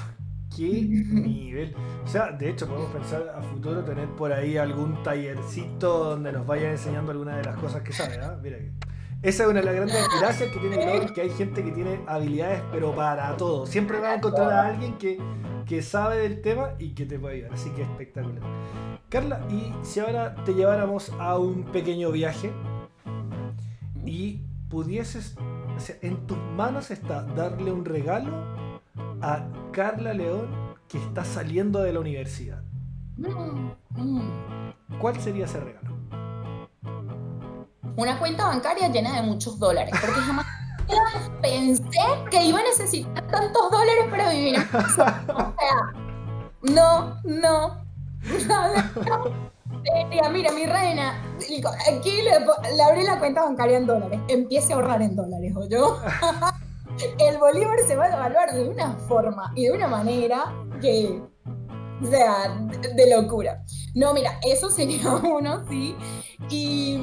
[0.55, 1.75] qué nivel.
[2.05, 6.47] O sea, de hecho podemos pensar a futuro tener por ahí algún tallercito donde nos
[6.47, 8.39] vayan enseñando alguna de las cosas que sabe, ¿ah?
[8.43, 8.59] Mira
[9.23, 12.01] esa es una de las grandes gracias que tiene Glory, que hay gente que tiene
[12.07, 13.67] habilidades, pero para todo.
[13.67, 15.19] Siempre vas a encontrar a alguien que,
[15.67, 17.53] que sabe del tema y que te puede ayudar.
[17.55, 18.43] Así que espectacular.
[19.09, 22.53] Carla, y si ahora te lleváramos a un pequeño viaje,
[24.07, 25.37] y pudieses,
[25.77, 28.33] o sea, en tus manos está darle un regalo
[29.21, 30.49] a Carla León
[30.89, 32.63] que está saliendo de la universidad.
[35.01, 35.97] ¿Cuál sería ese regalo?
[37.97, 40.47] Una cuenta bancaria llena de muchos dólares, porque jamás
[41.43, 41.91] pensé
[42.31, 44.59] que iba a necesitar tantos dólares para vivir.
[44.73, 45.25] O sea,
[46.63, 47.85] no, no,
[48.49, 49.47] no
[50.33, 51.23] mira, mi reina,
[51.97, 52.33] aquí le,
[52.83, 54.21] abrí la cuenta bancaria en dólares.
[54.29, 55.99] Empiece a ahorrar en dólares, ¿o yo?
[57.19, 61.21] El bolívar se va a evaluar de una forma y de una manera que,
[62.03, 62.57] o sea,
[62.95, 63.63] de, locura.
[63.95, 65.95] No, mira, eso sería uno, sí.
[66.51, 66.99] Y,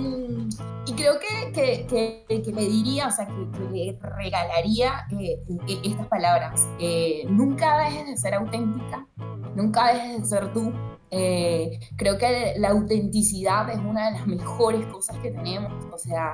[0.95, 6.67] creo que, que, le diría, o sea, que, regalaría eh, e, estas palabras.
[6.79, 9.07] Eh, nunca dejes de ser auténtica,
[9.55, 10.71] nunca dejes de ser tú
[11.15, 16.33] eh, creo que la autenticidad es una de las mejores cosas que tenemos, o sea,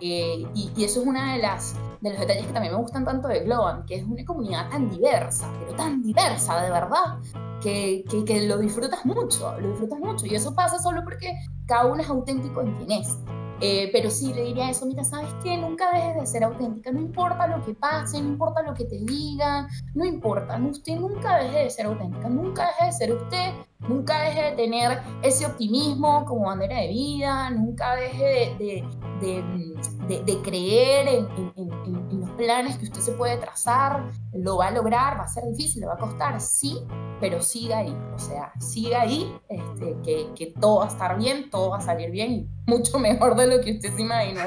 [0.00, 3.28] eh, y, eso es una de las de los detalles que también me gustan tanto
[3.28, 7.18] de Globan, que es una comunidad tan diversa, pero tan diversa de verdad,
[7.62, 11.32] que, que, que, lo disfrutas mucho, lo disfrutas mucho, y eso pasa solo porque
[11.66, 13.16] cada uno es auténtico en quien es.
[13.60, 15.56] Eh, pero sí le diría eso, mira, ¿sabes qué?
[15.56, 18.98] Nunca dejes de ser auténtica, no importa lo que pase, no importa lo que te
[18.98, 23.54] digan, no importa, usted nunca deje de ser auténtica, nunca deje de ser usted,
[23.88, 31.26] nunca deje de tener ese optimismo como bandera de vida, nunca deje de, creer en,
[31.56, 31.72] en,
[32.10, 35.80] en, planes que usted se puede trazar, lo va a lograr, va a ser difícil,
[35.80, 36.78] le va a costar, sí,
[37.20, 41.48] pero siga ahí, o sea, siga ahí, este, que, que todo va a estar bien,
[41.50, 44.46] todo va a salir bien y mucho mejor de lo que usted se imagina.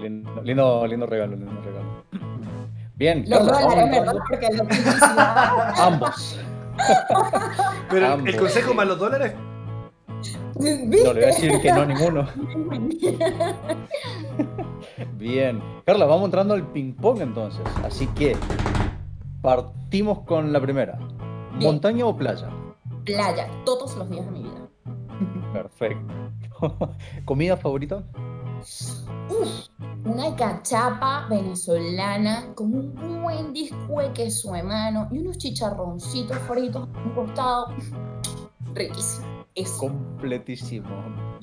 [0.00, 2.04] lindo, lindo, lindo regalo, lindo regalo.
[2.96, 3.24] Bien.
[3.28, 4.14] Los dólares, ¿verdad?
[4.28, 4.66] Porque lo
[5.82, 6.38] Ambos.
[7.90, 9.32] Pero el consejo más los dólares.
[10.58, 12.26] No, le voy a decir que no ninguno.
[15.26, 15.60] Bien.
[15.84, 17.62] Carla, vamos entrando al ping-pong entonces.
[17.82, 18.36] Así que
[19.42, 21.00] partimos con la primera.
[21.54, 22.48] ¿Montaña o playa?
[23.04, 24.68] Playa, todos los días de mi vida.
[25.52, 26.14] Perfecto.
[27.24, 28.04] ¿Comida favorita?
[29.28, 29.66] Uf,
[30.04, 36.88] una cachapa venezolana con un buen disco de queso de mano y unos chicharroncitos fritos
[37.04, 37.74] un costado.
[38.74, 39.26] Riquísimo.
[39.56, 39.78] Eso.
[39.80, 40.88] Completísimo.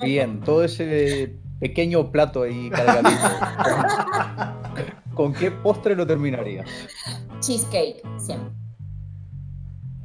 [0.00, 3.10] Bien, todo ese pequeño plato ahí cargadito.
[5.14, 6.68] ¿Con qué postre lo terminarías?
[7.40, 8.52] Cheesecake, siempre.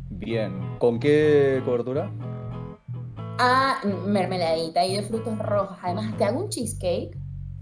[0.09, 0.77] Bien.
[0.79, 2.11] ¿Con qué cobertura?
[3.39, 5.77] Ah, mermeladita y de frutos rojos.
[5.81, 7.17] Además, te hago un cheesecake.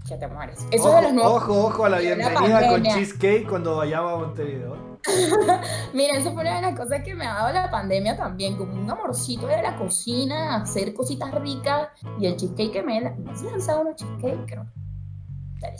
[0.06, 0.66] Ya te mueres.
[0.70, 1.42] Eso ojo, de los nuevos...
[1.42, 4.87] ojo, ojo a la bienvenida con cheesecake cuando vayamos a Montevideo.
[5.94, 8.72] Mira, eso fue una de las cosas que me ha dado la pandemia también, como
[8.72, 11.88] un amorcito de la cocina, hacer cositas ricas
[12.20, 14.66] y el cheesecake que me, me has lanzado unos cheesecake, creo.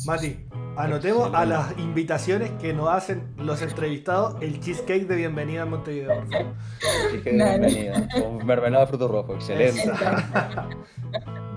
[0.06, 0.36] Mati,
[0.76, 6.14] anotemos a las invitaciones que nos hacen los entrevistados el cheesecake de bienvenida a Montevideo,
[6.16, 6.54] por favor.
[7.10, 9.92] Cheesecake de bienvenida, con mermelada de frutos rojos, excelente.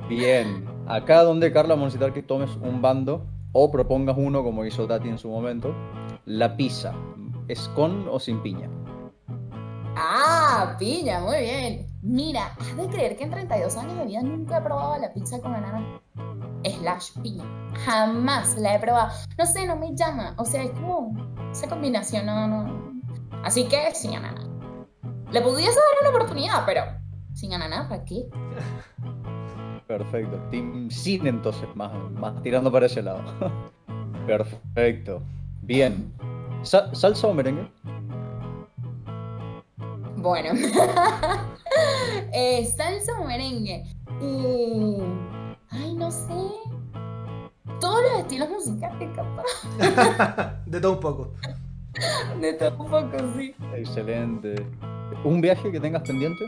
[0.08, 4.66] Bien, acá donde Carla vamos a necesitar que tomes un bando o propongas uno como
[4.66, 5.74] hizo Tati en su momento.
[6.26, 6.94] La pizza,
[7.48, 8.70] ¿es con o sin piña?
[9.96, 11.88] Ah, piña, muy bien.
[12.02, 15.40] Mira, has de creer que en 32 años de vida nunca he probado la pizza
[15.40, 16.02] con banana
[16.64, 17.44] slash piña.
[17.86, 19.12] Jamás la he probado.
[19.38, 20.34] No sé, no me llama.
[20.38, 21.16] O sea, es como
[21.52, 23.02] esa combinación, no, no.
[23.44, 24.42] Así que sin ananá.
[25.32, 26.84] Le pudiese dar una oportunidad, pero
[27.34, 28.30] sin ananá, ¿para qué?
[29.88, 30.38] Perfecto.
[30.52, 33.22] Team Sin entonces, más, más tirando para ese lado.
[34.26, 35.22] Perfecto.
[35.62, 36.14] Bien.
[36.64, 37.70] ¿Salsa o merengue?
[40.18, 40.50] Bueno.
[42.34, 43.84] eh, salsa o merengue.
[45.72, 46.34] ay, no sé.
[47.80, 50.62] Todos los estilos musicales, capaz.
[50.68, 51.34] De todo un poco.
[52.40, 53.56] De todo un poco, sí.
[53.76, 54.56] Excelente.
[55.24, 56.46] ¿Un viaje que tengas pendiente?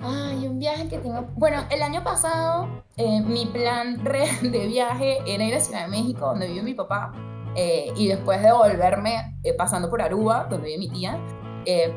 [0.00, 1.26] Ay, un viaje que tengo.
[1.36, 4.02] Bueno, el año pasado eh, mi plan
[4.42, 7.12] de viaje era ir a Ciudad de México, donde vive mi papá,
[7.56, 11.18] eh, y después de volverme eh, pasando por Aruba, donde vive mi tía,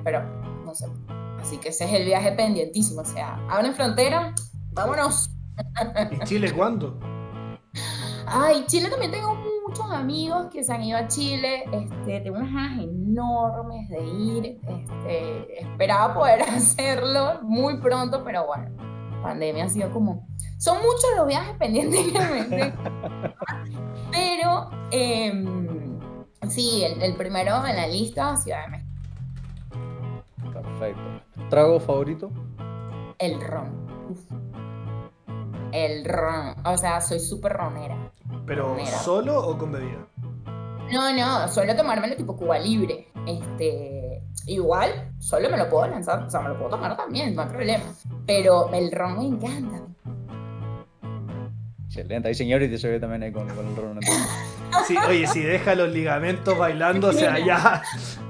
[0.04, 0.24] pero
[0.66, 0.86] no sé.
[1.40, 3.02] Así que ese es el viaje pendientísimo.
[3.02, 4.34] O sea, abren frontera,
[4.72, 5.30] vámonos.
[6.12, 6.98] ¿Y Chile cuándo?
[8.26, 9.36] Ay, Chile también tengo
[9.68, 11.66] muchos amigos que se han ido a Chile.
[11.72, 14.60] Este, tengo unas ganas enormes de ir.
[14.68, 18.72] Este, esperaba poder hacerlo muy pronto, pero bueno,
[19.22, 20.28] pandemia ha sido como.
[20.58, 22.74] Son muchos los viajes pendientes que me
[24.14, 26.00] Pero em,
[26.48, 28.90] sí, el, primero en la lista, Ciudad de México.
[30.54, 31.02] Perfecto.
[31.50, 32.32] ¿Trago favorito?
[33.18, 33.88] El ron.
[35.72, 36.56] El ron.
[36.64, 38.12] O sea, soy súper ronera.
[38.46, 40.08] ¿Pero solo o con bebida?
[40.92, 43.08] No, no, suelo tomármelo tipo Cuba libre.
[43.26, 47.42] Este, igual, solo me lo puedo lanzar, o sea, me lo puedo tomar también, no
[47.42, 47.86] hay problema.
[48.28, 49.82] Pero el ron me encanta.
[51.96, 54.00] Excelente, hay señores se ve también ahí con, con el ron.
[54.88, 57.84] Sí, oye, si deja los ligamentos bailando, o sea, ya,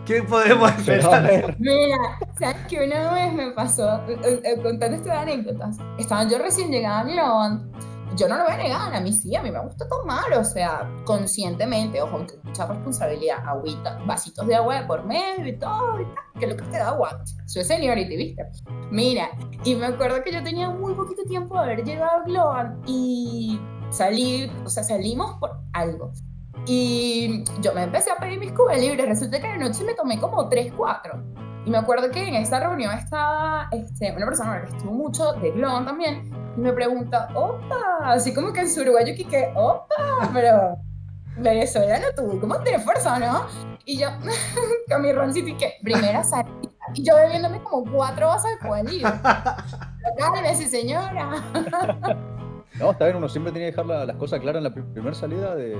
[0.06, 1.56] ¿qué podemos esperar?
[1.58, 1.98] Mira,
[2.38, 5.78] ¿sabes que una vez me pasó, eh, eh, contando estas anécdotas?
[5.98, 7.72] Estaba yo recién llegada a Milán
[8.16, 10.44] yo no lo voy a negar, a mí sí, a mí me gusta tomar, o
[10.44, 16.00] sea, conscientemente, ojo, con mucha responsabilidad, agüita, vasitos de agua de por medio y todo,
[16.02, 18.46] y tal, que lo que te da agua, soy seniority, ¿viste?
[18.92, 19.30] Mira,
[19.64, 23.60] y me acuerdo que yo tenía muy poquito tiempo de haber llegado a Globan y
[23.90, 26.12] salí, o sea, salimos por algo.
[26.66, 30.20] Y yo me empecé a pedir mis cubas libres, resulta que de noche me tomé
[30.20, 31.24] como 3, 4.
[31.66, 35.52] Y me acuerdo que en esta reunión estaba este, una persona que estuvo mucho de
[35.52, 40.78] Globan también, y me pregunta, opa, así como que en su uruguayo que, opa, pero
[41.38, 43.48] venezolano tú, ¿cómo te fuerza, no?
[43.86, 44.10] Y yo,
[44.90, 46.52] con mi roncito y que, primera salida,
[46.94, 49.08] y yo bebiéndome como cuatro vasos de cualillo.
[50.18, 51.44] Cálmese, señora.
[52.80, 55.56] no, está bien, uno siempre tiene que dejar las cosas claras en la primera salida
[55.56, 55.78] de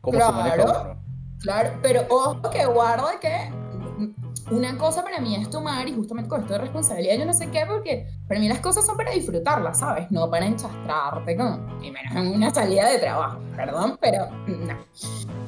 [0.00, 1.08] cómo se maneja uno.
[1.40, 3.52] Claro, pero ojo que guarda que
[4.50, 7.50] una cosa para mí es tomar, y justamente con esto de responsabilidad, yo no sé
[7.50, 10.10] qué, porque para mí las cosas son para disfrutarlas, ¿sabes?
[10.10, 14.74] No para enchastrarte con, y menos en una salida de trabajo, perdón, pero no.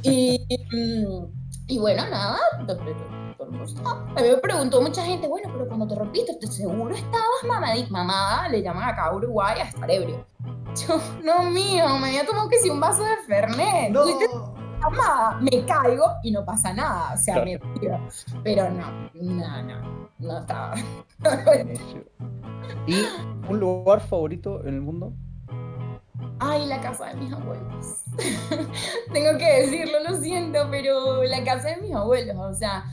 [0.03, 0.47] Y,
[1.67, 2.39] y bueno, nada,
[3.41, 7.91] a mí me preguntó mucha gente, bueno, pero cuando te rompiste, ¿te seguro estabas mamadita?
[7.91, 10.25] Mamada, le llaman acá a Uruguay a estar ebrio.
[10.87, 13.91] Yo, no mío, me había tomado que si un vaso de Fernet.
[13.91, 14.05] No
[15.40, 18.01] me caigo y no pasa nada, o sea, me tiro.
[18.43, 20.75] Pero no, no, no, no estaba.
[22.87, 23.05] ¿Y
[23.49, 25.12] un lugar favorito en el mundo?
[26.38, 28.05] Ay, la casa de mis abuelos.
[29.12, 32.85] Tengo que decirlo, lo siento, pero la casa de mis abuelos, o sea,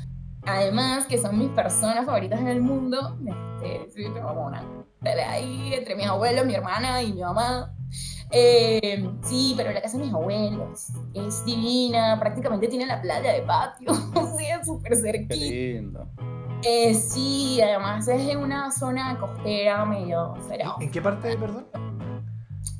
[0.45, 3.17] además que son mis personas favoritas en el mundo,
[3.61, 4.63] este, soy como una
[5.01, 7.73] pelea ahí entre mis abuelos, mi hermana y mi mamá.
[8.31, 13.41] Eh, sí, pero la casa de mis abuelos es divina, prácticamente tiene la playa de
[13.41, 13.93] patio,
[14.37, 15.33] sí, es súper cerquita.
[15.33, 16.07] Qué lindo.
[16.63, 20.33] Eh, sí, además es en una zona costera medio
[20.79, 21.67] ¿En qué parte, perdón?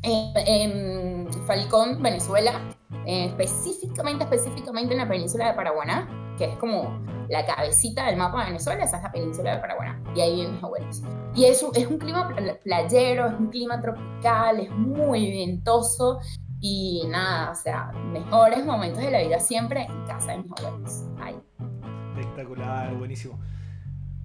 [0.04, 2.62] en Falcón, Venezuela,
[3.06, 7.00] eh, específicamente, específicamente en la península de Paraguaná, que es como
[7.30, 10.54] la cabecita del mapa de Venezuela, esa es la península de Paraguaná, y ahí viven
[10.54, 11.04] mis abuelos.
[11.36, 16.20] Y es un, es un clima playero, es un clima tropical, es muy ventoso,
[16.60, 21.04] y nada, o sea, mejores momentos de la vida siempre en casa de mis abuelos.
[21.20, 21.40] Ahí.
[22.18, 23.40] Espectacular, buenísimo.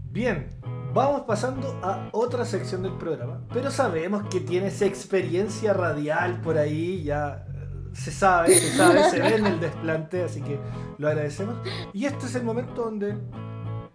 [0.04, 0.50] Bien,
[0.92, 7.02] vamos pasando a otra sección del programa, pero sabemos que tienes experiencia radial por ahí,
[7.02, 7.46] ya
[7.94, 10.58] se sabe, se sabe, se ve en el desplante, así que
[10.98, 11.56] lo agradecemos.
[11.92, 13.16] Y este es el momento donde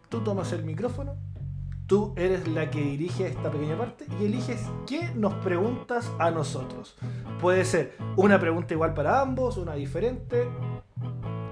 [0.09, 1.15] tú tomas el micrófono,
[1.87, 6.97] tú eres la que dirige esta pequeña parte y eliges qué nos preguntas a nosotros.
[7.41, 10.47] Puede ser una pregunta igual para ambos, una diferente.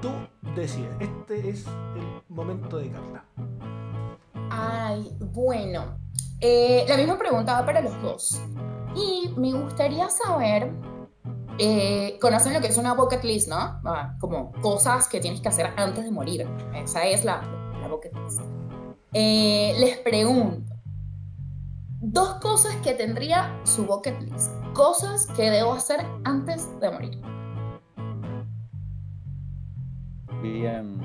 [0.02, 0.12] Tú
[0.56, 0.92] decides.
[1.00, 3.26] Este es el momento de Carla.
[4.50, 5.98] Ay, bueno.
[6.42, 8.42] Eh, la misma pregunta va para los dos.
[8.96, 10.72] Y me gustaría saber
[11.60, 13.56] eh, conocen lo que es una bucket list, ¿no?
[13.56, 16.48] Ah, como cosas que tienes que hacer antes de morir.
[16.74, 17.42] Esa es la,
[17.82, 18.42] la bucket list.
[19.14, 20.74] Eh, les pregunto,
[22.02, 24.52] dos cosas que tendría su bucket list.
[24.74, 27.22] Cosas que debo hacer antes de morir.
[30.52, 31.00] bien.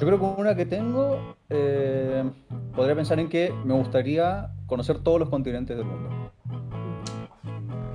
[0.00, 2.30] Yo creo que una que tengo, eh,
[2.74, 6.08] podría pensar en que me gustaría conocer todos los continentes del mundo.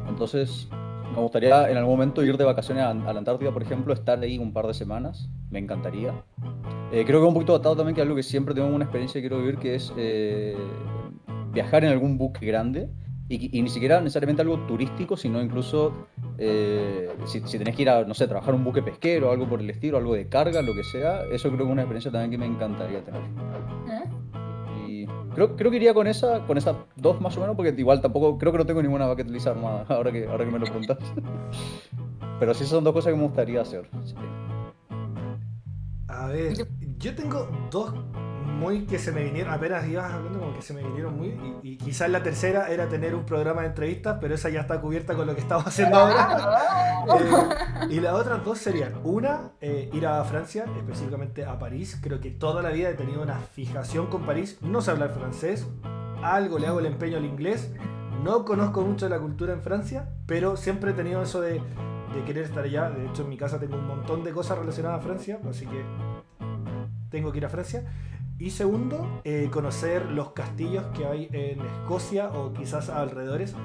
[0.07, 0.67] Entonces,
[1.11, 4.37] me gustaría en algún momento ir de vacaciones a, la Antártida, por ejemplo, estar ahí
[4.37, 5.29] un par de semanas.
[5.51, 6.13] Me encantaría.
[6.91, 9.27] Eh, creo que un poquito atado también que algo que siempre tengo una experiencia que
[9.27, 10.55] quiero vivir, que es eh,
[11.51, 12.89] viajar en algún buque grande.
[13.29, 18.03] Y, ni siquiera necesariamente algo turístico, sino incluso eh, si, si, tenés que ir a,
[18.03, 20.83] no sé, trabajar un buque pesquero, algo por el estilo, algo de carga, lo que
[20.83, 23.21] sea, eso creo que es una experiencia también que me encantaría tener.
[25.34, 28.38] Creo, creo que iría con esa, con esas dos más o menos, porque igual tampoco,
[28.38, 30.97] creo que no tengo ninguna bucket list armada, ahora que, ahora que me lo preguntas.
[32.39, 33.89] Pero sí son dos cosas que me gustaría hacer.
[36.07, 36.53] A ver,
[36.97, 37.93] yo tengo dos
[38.64, 41.78] muy que se me vinieron, apenas ibas hablando como que se me vinieron muy, y,
[41.78, 45.28] quizás la tercera era tener un programa de entrevistas, pero esa ya está cubierta con
[45.28, 47.03] lo que estamos haciendo ahora.
[47.03, 52.22] Eh, y las otras dos serían, una, eh, ir a Francia, específicamente a París, creo
[52.22, 55.68] que toda la vida he tenido una fijación con París, no sé hablar francés,
[56.24, 57.74] algo le hago el empeño al inglés,
[58.24, 61.55] no conozco mucho de la cultura en Francia, pero siempre he tenido eso de,
[62.14, 65.01] de querer estar allá, de hecho en mi casa tengo un montón de cosas relacionadas
[65.01, 65.84] a Francia, así que
[67.14, 67.84] tengo que ir a Francia.
[68.39, 73.55] Y segundo, eh, conocer los castillos que hay en Escocia o quizás alrededores.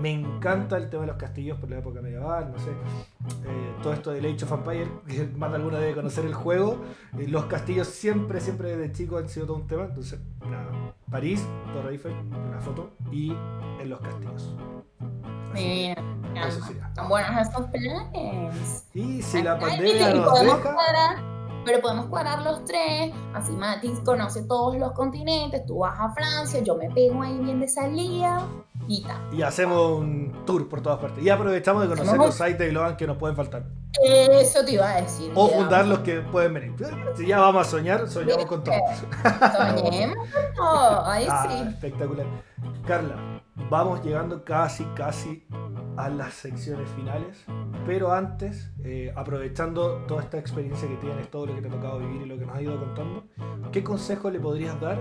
[0.00, 2.70] Me encanta el tema de los castillos por la época medieval, no sé.
[2.70, 6.78] Eh, todo esto de Age of Empires, que más de alguna debe conocer el juego.
[7.18, 9.86] Eh, los castillos siempre, siempre desde chico han sido todo un tema.
[9.86, 13.32] Entonces, nada, París, Torre Eiffel, una foto y
[13.80, 14.54] en los castillos.
[15.52, 15.96] Bien,
[16.94, 18.86] Son buenos estos planes.
[18.94, 24.76] Y si la pandemia nos deja pero podemos cuadrar los tres, así Matis conoce todos
[24.76, 28.46] los continentes, tú vas a Francia, yo me pego ahí bien de salida
[28.86, 29.16] y tal.
[29.32, 31.22] Y hacemos un tour por todas partes.
[31.22, 33.64] Y aprovechamos de conocer los sites de Globan que nos pueden faltar.
[34.02, 35.32] Eso te iba a decir.
[35.34, 36.74] O fundar los que pueden venir.
[37.16, 38.74] Si ya vamos a soñar, soñamos con todo.
[39.76, 41.68] Soñemos con todo, ahí ah, sí.
[41.68, 42.26] Espectacular.
[42.86, 43.37] Carla,
[43.70, 45.46] vamos llegando casi, casi
[45.96, 47.44] a las secciones finales.
[47.86, 51.98] Pero antes, eh, aprovechando toda esta experiencia que tienes, todo lo que te ha tocado
[51.98, 53.24] vivir y lo que nos has ido contando,
[53.72, 54.98] ¿qué consejo le podrías dar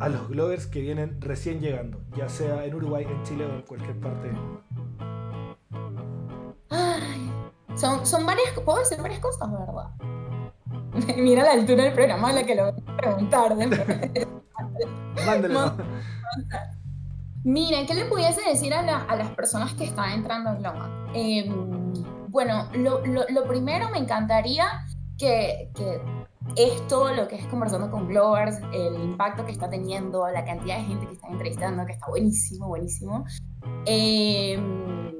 [0.00, 3.62] a los Glovers que vienen recién llegando, ya sea en Uruguay, en Chile o en
[3.62, 4.30] cualquier parte?
[6.70, 7.30] Ay,
[7.74, 9.90] son, son varias, puedo decir varias cosas, ¿verdad?
[11.16, 13.56] Mira la altura del programa la que lo voy a preguntar.
[15.26, 15.72] Mándelo.
[17.44, 21.10] Mira, ¿qué le pudiese decir a, las personas que están entrando en Loma?
[21.12, 21.92] Em,
[22.28, 24.64] bueno, lo, primero me encantaría
[25.18, 25.70] que,
[26.56, 30.84] esto, lo que es conversando con Glowers, el impacto que está teniendo, la cantidad de
[30.84, 33.26] gente que está entrevistando, que está buenísimo, buenísimo.
[33.84, 35.12] Em,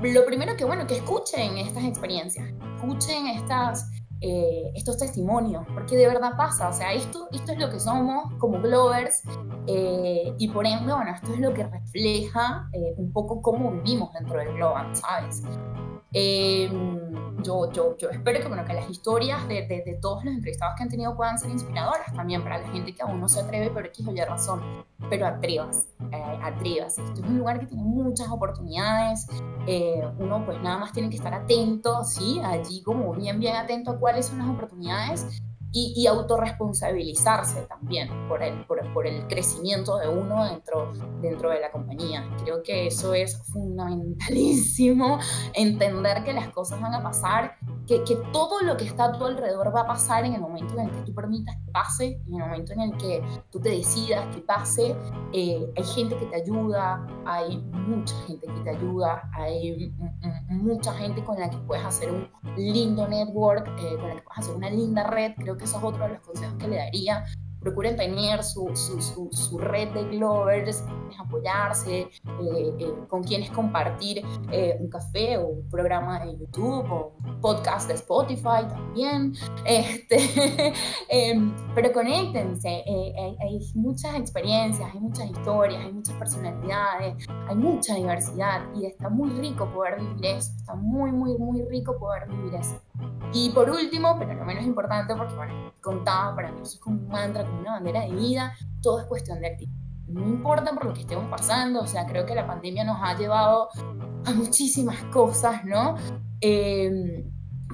[0.00, 3.86] lo primero que, bueno, que escuchen estas experiencias, escuchen estas
[4.20, 8.32] eh, estos testimonios, porque de verdad pasa, o sea, esto, esto es lo que somos
[8.38, 9.22] como Glovers
[9.66, 14.12] eh, y por ende, bueno, esto es lo que refleja eh, un poco cómo vivimos
[14.12, 15.42] dentro del Globan, ¿sabes?
[16.12, 20.74] Em, yo, yo, yo espero que, bueno, que las historias de, de, todos los entrevistados
[20.76, 23.70] que han tenido puedan ser inspiradoras también para la gente que aún no se atreve
[23.70, 26.98] por X o Y razón, pero atrevas, eh, atrevas.
[26.98, 29.26] Esto es un lugar que tiene muchas oportunidades,
[29.66, 32.40] eh, uno pues nada más tiene que estar atento, ¿sí?
[32.42, 35.40] Allí como bien, bien atento a cuáles son las oportunidades
[35.72, 41.60] y, y autorresponsabilizarse también por el, por, por, el crecimiento de uno dentro, dentro de
[41.60, 42.28] la compañía.
[42.42, 45.18] Creo que eso es fundamentalísimo,
[45.54, 47.56] entender que las cosas van a pasar,
[47.86, 50.74] que, que todo lo que está a tu alrededor va a pasar en el momento
[50.74, 53.70] en el que tú permitas que pase, en el momento en el que tú te
[53.70, 54.96] decidas que pase.
[55.32, 59.94] Eh, hay gente que te ayuda, hay mucha gente que te ayuda, hay
[60.48, 64.38] mucha gente con la que puedes hacer un lindo network, eh, con la que puedes
[64.38, 65.32] hacer una linda red.
[65.36, 67.24] Creo que eso es otro de los consejos que le daría.
[67.60, 70.82] Procuren tener su, su, su, red de Glovers,
[71.18, 72.10] apoyarse, eh,
[72.78, 77.86] eh, con quienes compartir eh, un café o un programa de YouTube o un podcast
[77.86, 79.34] de Spotify también.
[79.66, 80.72] Este,
[81.10, 87.94] em, pero conéctense, hay, hay muchas experiencias, hay muchas historias, hay muchas personalidades, hay mucha
[87.94, 92.54] diversidad y está muy rico poder vivir eso, está muy, muy, muy rico poder vivir
[92.54, 92.80] eso.
[93.32, 97.00] Y por último, pero no menos importante, porque bueno, contaba para mí, eso es como
[97.00, 99.72] un mantra, como una bandera de vida, todo es cuestión de actitud.
[100.08, 103.16] No importa por lo que estemos pasando, o sea, creo que la pandemia nos ha
[103.16, 103.68] llevado
[104.24, 105.94] a muchísimas cosas, ¿no?
[106.40, 107.30] Em,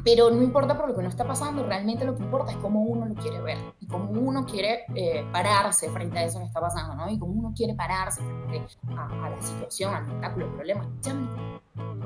[0.06, 2.80] pero no importa por lo que no está pasando, realmente lo que importa es cómo
[2.80, 6.60] uno lo quiere ver y cómo uno quiere eh, pararse frente a eso que está
[6.60, 7.10] pasando, ¿no?
[7.10, 8.62] Y cómo uno quiere pararse frente
[8.96, 10.88] a, la situación, al obstáculo, al problema.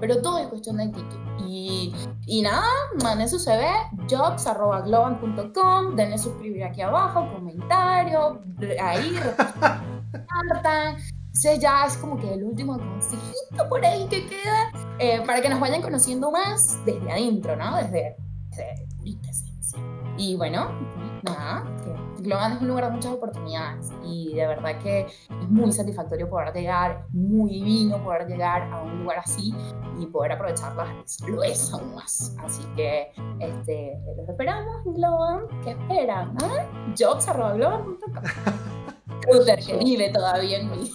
[0.01, 1.19] pero todo es cuestión de actitud.
[1.47, 1.95] Y,
[2.25, 2.65] y nada,
[3.03, 3.69] manden su CV,
[4.09, 8.41] jobs.globan.com, denle suscribir aquí abajo, comentario,
[8.81, 9.13] ahí,
[10.11, 10.97] compartan.
[11.31, 15.49] Entonces ya es como que el último consejito por ahí que queda eh, para que
[15.49, 17.77] nos vayan conociendo más desde adentro, ¿no?
[17.77, 18.17] Desde,
[18.51, 19.81] desde
[20.19, 20.73] Y bueno,
[21.23, 25.71] nada, que Globan es un lugar de muchas oportunidades y de verdad que es muy
[25.73, 29.55] satisfactorio poder llegar, muy divino poder llegar a un lugar así
[30.01, 32.35] y poder aprovecharlas, lo es aún más.
[32.45, 36.37] Así que este, los esperamos en Globan, ¿qué esperan?
[36.43, 36.67] ¿Eh?
[39.27, 40.91] jobs.globan.com que vive todavía en mí.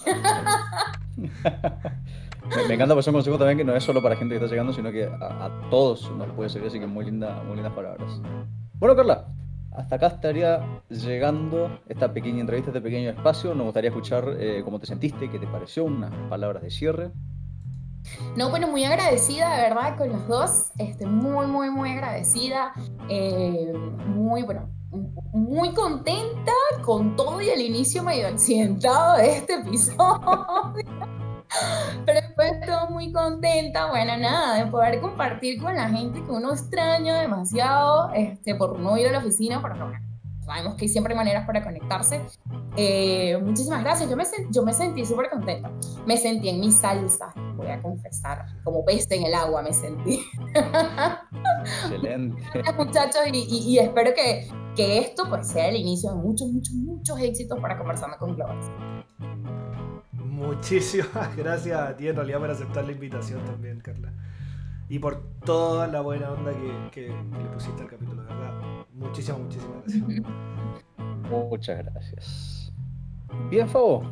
[2.68, 4.72] me, encanta, pues un consejo también que no es solo para gente que está llegando,
[4.72, 8.20] sino que a, todos nos puede servir, así que muy, linda, muy lindas palabras.
[8.74, 9.26] Bueno, Carla,
[9.72, 13.54] hasta acá estaría llegando esta pequeña entrevista, este pequeño espacio.
[13.54, 17.10] Nos gustaría escuchar eh, cómo te sentiste, qué te pareció, unas palabras de cierre.
[18.36, 20.70] No, bueno, muy agradecida, de verdad, con los dos.
[20.78, 22.72] Este, muy, muy, muy agradecida.
[23.08, 23.72] Eh,
[24.06, 24.68] muy, bueno,
[25.32, 30.74] muy contenta con todo y el inicio medio accidentado de este episodio.
[32.04, 36.52] Pero después todo muy contenta, bueno, nada, de poder compartir con la gente que uno
[36.52, 39.90] extraña demasiado, este, por no ir a la oficina, pero no,
[40.46, 42.22] sabemos que hay siempre maneras para conectarse.
[42.76, 45.70] Eh, muchísimas gracias, yo me, yo me sentí súper contenta,
[46.06, 50.24] me sentí en mi salsa, voy a confesar, como peste en el agua me sentí.
[51.60, 52.42] Excelente.
[52.76, 57.18] Muchachos, y, y espero que, que esto pues sea el inicio de muchos, muchos, muchos
[57.20, 58.58] éxitos para Conversando con Global.
[60.12, 64.12] Muchísimas gracias a ti en realidad por aceptar la invitación también, Carla.
[64.88, 66.52] Y por toda la buena onda
[66.92, 68.85] que, le pusiste al capítulo, de verdad.
[68.96, 70.22] Muchísimas, muchísimas gracias.
[71.30, 72.72] Muchas gracias.
[73.50, 74.02] Bien, Fabo.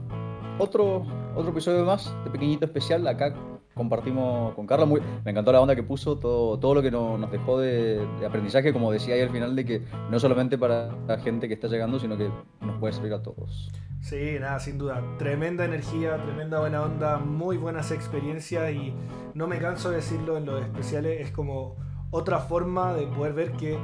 [0.59, 1.05] Otro,
[1.35, 3.35] otro episodio más de Pequeñito Especial acá
[3.75, 4.87] compartimos con Carla.
[4.87, 8.73] Muy, me encantó la onda que puso, todo, todo lo que nos dejó de, aprendizaje,
[8.73, 11.99] como decía ahí al final, de que no solamente para la gente que está llegando,
[11.99, 12.31] sino que
[12.61, 13.71] nos puede servir a todos.
[14.01, 15.03] Sí, nada, sin duda.
[15.19, 18.95] Tremenda energía, tremenda buena onda, muy buenas experiencias y
[19.35, 21.77] no me canso de decirlo en los especiales, es como
[22.11, 23.79] otra forma de poder ver que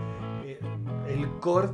[1.12, 1.68] el core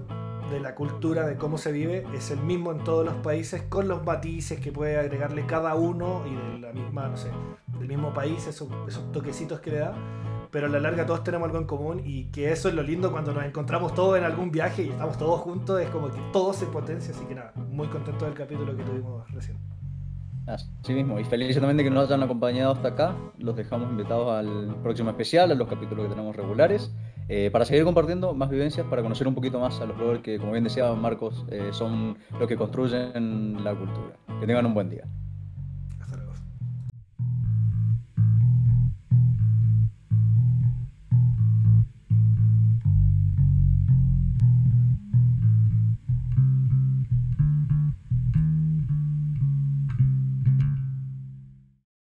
[0.50, 3.88] de la cultura, de cómo se vive, es el mismo en todos los países, con
[3.88, 7.30] los matices que puede agregarle cada uno y de la misma, no sé,
[7.78, 9.94] del mismo país, esos, esos toquecitos que le da.
[10.50, 13.10] Pero a la larga todos tenemos algo en común y que eso es lo lindo
[13.10, 16.52] cuando nos encontramos todos en algún viaje y estamos todos juntos, es como que todo
[16.52, 19.58] se potencia, así que nada, muy contento del capítulo que tuvimos recién.
[20.46, 23.16] Así mismo, y felices también de que nos hayan acompañado hasta acá.
[23.36, 26.92] Los dejamos invitados al próximo especial, a los capítulos que tenemos regulares,
[27.28, 30.38] eh, para seguir compartiendo más vivencias, para conocer un poquito más a los bloggers que,
[30.38, 34.18] como bien decía Marcos, eh, son los que construyen la cultura.
[34.40, 35.04] Que tengan un buen día.